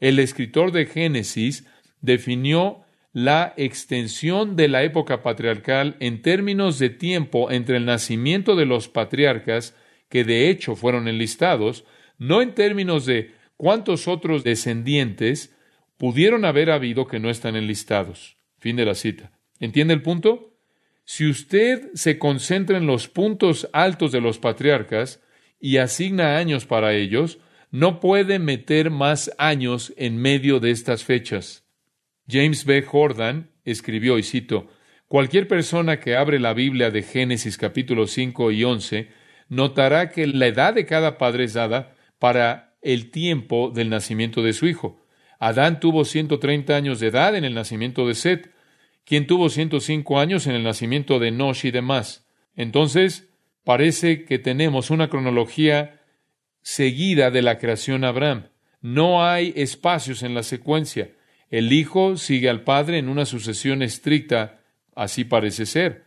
El 0.00 0.18
escritor 0.18 0.72
de 0.72 0.86
Génesis 0.86 1.64
definió 2.00 2.80
la 3.12 3.52
extensión 3.56 4.56
de 4.56 4.68
la 4.68 4.82
época 4.82 5.22
patriarcal 5.22 5.96
en 6.00 6.22
términos 6.22 6.78
de 6.78 6.90
tiempo 6.90 7.50
entre 7.50 7.76
el 7.76 7.84
nacimiento 7.84 8.56
de 8.56 8.66
los 8.66 8.88
patriarcas, 8.88 9.76
que 10.08 10.24
de 10.24 10.48
hecho 10.48 10.76
fueron 10.76 11.08
enlistados, 11.08 11.84
no 12.18 12.40
en 12.40 12.54
términos 12.54 13.04
de 13.06 13.34
cuántos 13.56 14.08
otros 14.08 14.44
descendientes 14.44 15.54
pudieron 15.98 16.44
haber 16.44 16.70
habido 16.70 17.06
que 17.06 17.20
no 17.20 17.30
están 17.30 17.54
enlistados. 17.54 18.36
Fin 18.58 18.76
de 18.76 18.84
la 18.84 18.94
cita. 18.94 19.30
¿Entiende 19.60 19.94
el 19.94 20.02
punto? 20.02 20.56
Si 21.04 21.28
usted 21.28 21.90
se 21.94 22.18
concentra 22.18 22.78
en 22.78 22.86
los 22.86 23.08
puntos 23.08 23.68
altos 23.72 24.12
de 24.12 24.20
los 24.20 24.38
patriarcas 24.38 25.20
y 25.60 25.76
asigna 25.76 26.38
años 26.38 26.64
para 26.64 26.94
ellos, 26.94 27.38
no 27.70 28.00
puede 28.00 28.38
meter 28.38 28.90
más 28.90 29.30
años 29.38 29.92
en 29.96 30.16
medio 30.16 30.60
de 30.60 30.70
estas 30.70 31.04
fechas. 31.04 31.61
James 32.28 32.64
B. 32.64 32.82
Jordan 32.82 33.50
escribió, 33.64 34.18
y 34.18 34.22
cito, 34.22 34.68
Cualquier 35.08 35.46
persona 35.46 36.00
que 36.00 36.16
abre 36.16 36.40
la 36.40 36.54
Biblia 36.54 36.90
de 36.90 37.02
Génesis 37.02 37.58
capítulo 37.58 38.06
5 38.06 38.50
y 38.50 38.64
11 38.64 39.08
notará 39.48 40.08
que 40.08 40.26
la 40.26 40.46
edad 40.46 40.72
de 40.72 40.86
cada 40.86 41.18
padre 41.18 41.44
es 41.44 41.52
dada 41.52 41.94
para 42.18 42.76
el 42.80 43.10
tiempo 43.10 43.70
del 43.74 43.90
nacimiento 43.90 44.42
de 44.42 44.54
su 44.54 44.66
hijo. 44.66 45.04
Adán 45.38 45.80
tuvo 45.80 46.06
130 46.06 46.74
años 46.74 46.98
de 46.98 47.08
edad 47.08 47.36
en 47.36 47.44
el 47.44 47.52
nacimiento 47.52 48.06
de 48.06 48.14
Set 48.14 48.52
quien 49.04 49.26
tuvo 49.26 49.48
105 49.48 50.18
años 50.18 50.46
en 50.46 50.54
el 50.54 50.62
nacimiento 50.62 51.18
de 51.18 51.30
Nosh 51.30 51.66
y 51.66 51.70
demás. 51.70 52.26
Entonces, 52.54 53.28
parece 53.64 54.24
que 54.24 54.38
tenemos 54.38 54.90
una 54.90 55.08
cronología 55.08 56.00
seguida 56.62 57.30
de 57.30 57.42
la 57.42 57.58
creación 57.58 58.04
Abraham. 58.04 58.48
No 58.80 59.24
hay 59.24 59.52
espacios 59.56 60.22
en 60.22 60.34
la 60.34 60.42
secuencia. 60.42 61.10
El 61.52 61.70
Hijo 61.70 62.16
sigue 62.16 62.48
al 62.48 62.62
Padre 62.62 62.96
en 62.96 63.10
una 63.10 63.26
sucesión 63.26 63.82
estricta, 63.82 64.62
así 64.94 65.24
parece 65.24 65.66
ser. 65.66 66.06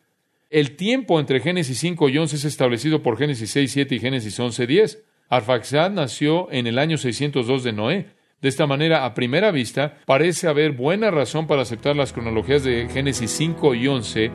El 0.49 0.75
tiempo 0.75 1.19
entre 1.19 1.39
Génesis 1.39 1.77
5 1.77 2.10
y 2.10 2.17
11 2.17 2.38
es 2.38 2.45
establecido 2.45 3.03
por 3.03 3.15
Génesis 3.15 3.51
6, 3.51 3.71
7 3.71 3.93
y 3.93 3.99
Génesis 3.99 4.39
11, 4.39 4.65
10. 4.65 5.03
Arfaxad 5.29 5.91
nació 5.91 6.51
en 6.51 6.65
el 6.65 6.79
año 6.79 6.97
602 6.97 7.63
de 7.63 7.73
Noé. 7.73 8.08
De 8.41 8.49
esta 8.49 8.65
manera, 8.65 9.05
a 9.05 9.13
primera 9.13 9.51
vista, 9.51 9.99
parece 10.08 10.47
haber 10.47 10.71
buena 10.71 11.12
razón 11.12 11.45
para 11.45 11.62
aceptar 11.62 11.95
las 11.95 12.12
cronologías 12.12 12.63
de 12.63 12.89
Génesis 12.91 13.29
5 13.29 13.75
y 13.75 13.88
11 13.88 14.31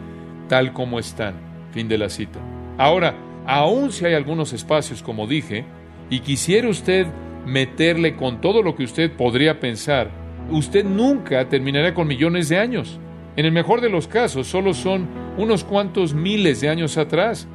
tal 0.49 0.73
como 0.73 1.01
están. 1.01 1.35
Fin 1.73 1.89
de 1.89 1.99
la 1.99 2.09
cita. 2.09 2.39
Ahora, 2.79 3.17
aun 3.47 3.91
si 3.91 4.05
hay 4.05 4.15
algunos 4.15 4.53
espacios, 4.53 5.03
como 5.03 5.27
dije, 5.27 5.65
y 6.09 6.21
quisiera 6.21 6.69
usted 6.69 7.09
meterle 7.47 8.15
con 8.15 8.41
todo 8.41 8.63
lo 8.63 8.77
que 8.77 8.85
usted 8.85 9.11
podría 9.17 9.59
pensar, 9.59 10.20
usted 10.51 10.85
nunca 10.85 11.49
terminará 11.49 11.95
con 11.95 12.09
millones 12.09 12.49
de 12.49 12.59
años. 12.59 12.99
En 13.37 13.47
el 13.47 13.53
mejor 13.53 13.81
de 13.81 13.91
los 13.91 14.09
casos, 14.09 14.47
solo 14.47 14.75
son 14.75 15.09
unos 15.37 15.65
cuantos 15.65 16.15
miles 16.15 16.61
de 16.61 16.69
años 16.69 16.99
atrás. 16.99 17.49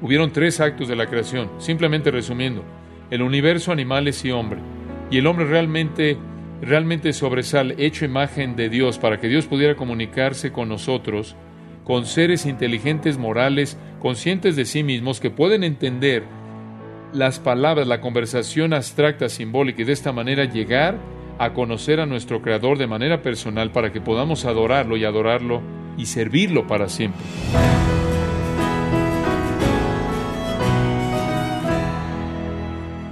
Hubieron 0.00 0.32
tres 0.32 0.60
actos 0.60 0.88
de 0.88 0.96
la 0.96 1.06
creación, 1.06 1.50
simplemente 1.58 2.10
resumiendo, 2.10 2.64
el 3.10 3.22
universo, 3.22 3.72
animales 3.72 4.24
y 4.24 4.32
hombre. 4.32 4.60
Y 5.10 5.18
el 5.18 5.26
hombre 5.26 5.46
realmente, 5.46 6.18
realmente 6.60 7.12
sobresale, 7.12 7.76
hecho 7.78 8.04
imagen 8.04 8.56
de 8.56 8.68
Dios, 8.68 8.98
para 8.98 9.20
que 9.20 9.28
Dios 9.28 9.46
pudiera 9.46 9.76
comunicarse 9.76 10.50
con 10.50 10.68
nosotros, 10.68 11.36
con 11.84 12.06
seres 12.06 12.46
inteligentes, 12.46 13.18
morales, 13.18 13.78
conscientes 14.00 14.56
de 14.56 14.64
sí 14.64 14.82
mismos, 14.82 15.20
que 15.20 15.30
pueden 15.30 15.62
entender 15.62 16.24
las 17.12 17.38
palabras, 17.38 17.86
la 17.86 18.00
conversación 18.00 18.72
abstracta, 18.72 19.28
simbólica, 19.28 19.82
y 19.82 19.84
de 19.84 19.92
esta 19.92 20.12
manera 20.12 20.44
llegar 20.44 20.98
a 21.44 21.54
conocer 21.54 21.98
a 21.98 22.06
nuestro 22.06 22.40
Creador 22.40 22.78
de 22.78 22.86
manera 22.86 23.20
personal 23.20 23.72
para 23.72 23.92
que 23.92 24.00
podamos 24.00 24.44
adorarlo 24.44 24.96
y 24.96 25.04
adorarlo 25.04 25.60
y 25.96 26.06
servirlo 26.06 26.68
para 26.68 26.88
siempre. 26.88 27.20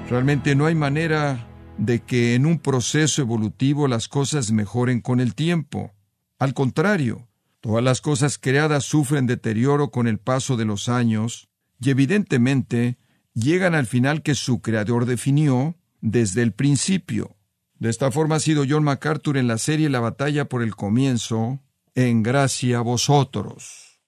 Realmente 0.08 0.54
no 0.54 0.66
hay 0.66 0.76
manera 0.76 1.48
de 1.76 2.00
que 2.00 2.36
en 2.36 2.46
un 2.46 2.60
proceso 2.60 3.20
evolutivo 3.20 3.88
las 3.88 4.06
cosas 4.06 4.52
mejoren 4.52 5.00
con 5.00 5.18
el 5.18 5.34
tiempo. 5.34 5.92
Al 6.38 6.54
contrario, 6.54 7.26
todas 7.60 7.82
las 7.82 8.00
cosas 8.00 8.38
creadas 8.38 8.84
sufren 8.84 9.26
deterioro 9.26 9.90
con 9.90 10.06
el 10.06 10.18
paso 10.18 10.56
de 10.56 10.66
los 10.66 10.88
años 10.88 11.48
y 11.80 11.90
evidentemente 11.90 12.96
llegan 13.34 13.74
al 13.74 13.86
final 13.86 14.22
que 14.22 14.36
su 14.36 14.60
creador 14.60 15.04
definió 15.06 15.76
desde 16.00 16.42
el 16.42 16.52
principio. 16.52 17.36
De 17.80 17.88
esta 17.88 18.10
forma 18.10 18.36
ha 18.36 18.40
sido 18.40 18.64
John 18.68 18.84
MacArthur 18.84 19.38
en 19.38 19.48
la 19.48 19.56
serie 19.56 19.88
La 19.88 20.00
batalla 20.00 20.44
por 20.44 20.62
el 20.62 20.76
comienzo, 20.76 21.60
en 21.94 22.22
gracia 22.22 22.78
a 22.78 22.82
vosotros. 22.82 24.02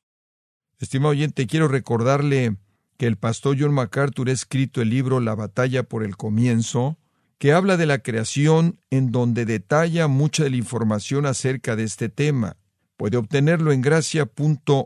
Estimado 0.78 1.12
oyente, 1.12 1.46
quiero 1.46 1.68
recordarle 1.68 2.58
que 2.98 3.06
el 3.06 3.16
pastor 3.16 3.56
John 3.58 3.72
MacArthur 3.72 4.28
ha 4.28 4.32
escrito 4.32 4.82
el 4.82 4.90
libro 4.90 5.20
La 5.20 5.34
batalla 5.34 5.84
por 5.84 6.04
el 6.04 6.18
comienzo, 6.18 6.98
que 7.38 7.54
habla 7.54 7.78
de 7.78 7.86
la 7.86 8.00
creación 8.00 8.78
en 8.90 9.10
donde 9.10 9.46
detalla 9.46 10.06
mucha 10.06 10.44
de 10.44 10.50
la 10.50 10.56
información 10.56 11.24
acerca 11.24 11.74
de 11.74 11.84
este 11.84 12.10
tema. 12.10 12.58
Puede 12.98 13.16
obtenerlo 13.16 13.72
en 13.72 13.80
gracia.org 13.80 14.84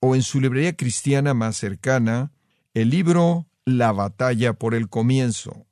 o 0.00 0.14
en 0.14 0.22
su 0.22 0.40
librería 0.40 0.74
cristiana 0.76 1.34
más 1.34 1.58
cercana, 1.58 2.32
el 2.72 2.88
libro 2.88 3.48
La 3.66 3.92
batalla 3.92 4.54
por 4.54 4.74
el 4.74 4.88
comienzo. 4.88 5.66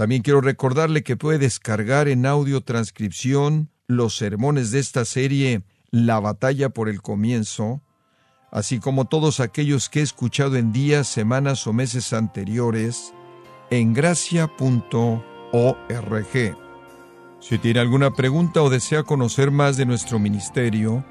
También 0.00 0.22
quiero 0.22 0.40
recordarle 0.40 1.02
que 1.02 1.18
puede 1.18 1.36
descargar 1.36 2.08
en 2.08 2.24
audio 2.24 2.62
transcripción 2.62 3.68
los 3.86 4.16
sermones 4.16 4.70
de 4.70 4.78
esta 4.78 5.04
serie 5.04 5.60
La 5.90 6.20
batalla 6.20 6.70
por 6.70 6.88
el 6.88 7.02
comienzo, 7.02 7.82
así 8.50 8.78
como 8.78 9.08
todos 9.08 9.40
aquellos 9.40 9.90
que 9.90 10.00
he 10.00 10.02
escuchado 10.02 10.56
en 10.56 10.72
días, 10.72 11.06
semanas 11.06 11.66
o 11.66 11.74
meses 11.74 12.14
anteriores, 12.14 13.12
en 13.68 13.92
gracia.org. 13.92 14.48
Si 17.38 17.58
tiene 17.58 17.80
alguna 17.80 18.14
pregunta 18.14 18.62
o 18.62 18.70
desea 18.70 19.02
conocer 19.02 19.50
más 19.50 19.76
de 19.76 19.84
nuestro 19.84 20.18
ministerio, 20.18 21.04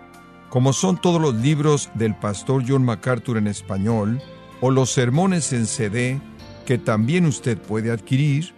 como 0.50 0.74
son 0.74 1.00
todos 1.00 1.22
los 1.22 1.36
libros 1.36 1.92
del 1.94 2.16
pastor 2.16 2.64
John 2.68 2.86
MacArthur 2.86 3.38
en 3.38 3.46
español, 3.46 4.20
o 4.62 4.72
los 4.72 4.90
sermones 4.90 5.54
en 5.54 5.68
CD, 5.68 6.20
que 6.66 6.80
también 6.80 7.28
usted 7.28 7.60
puede 7.60 7.92
adquirir, 7.92 8.58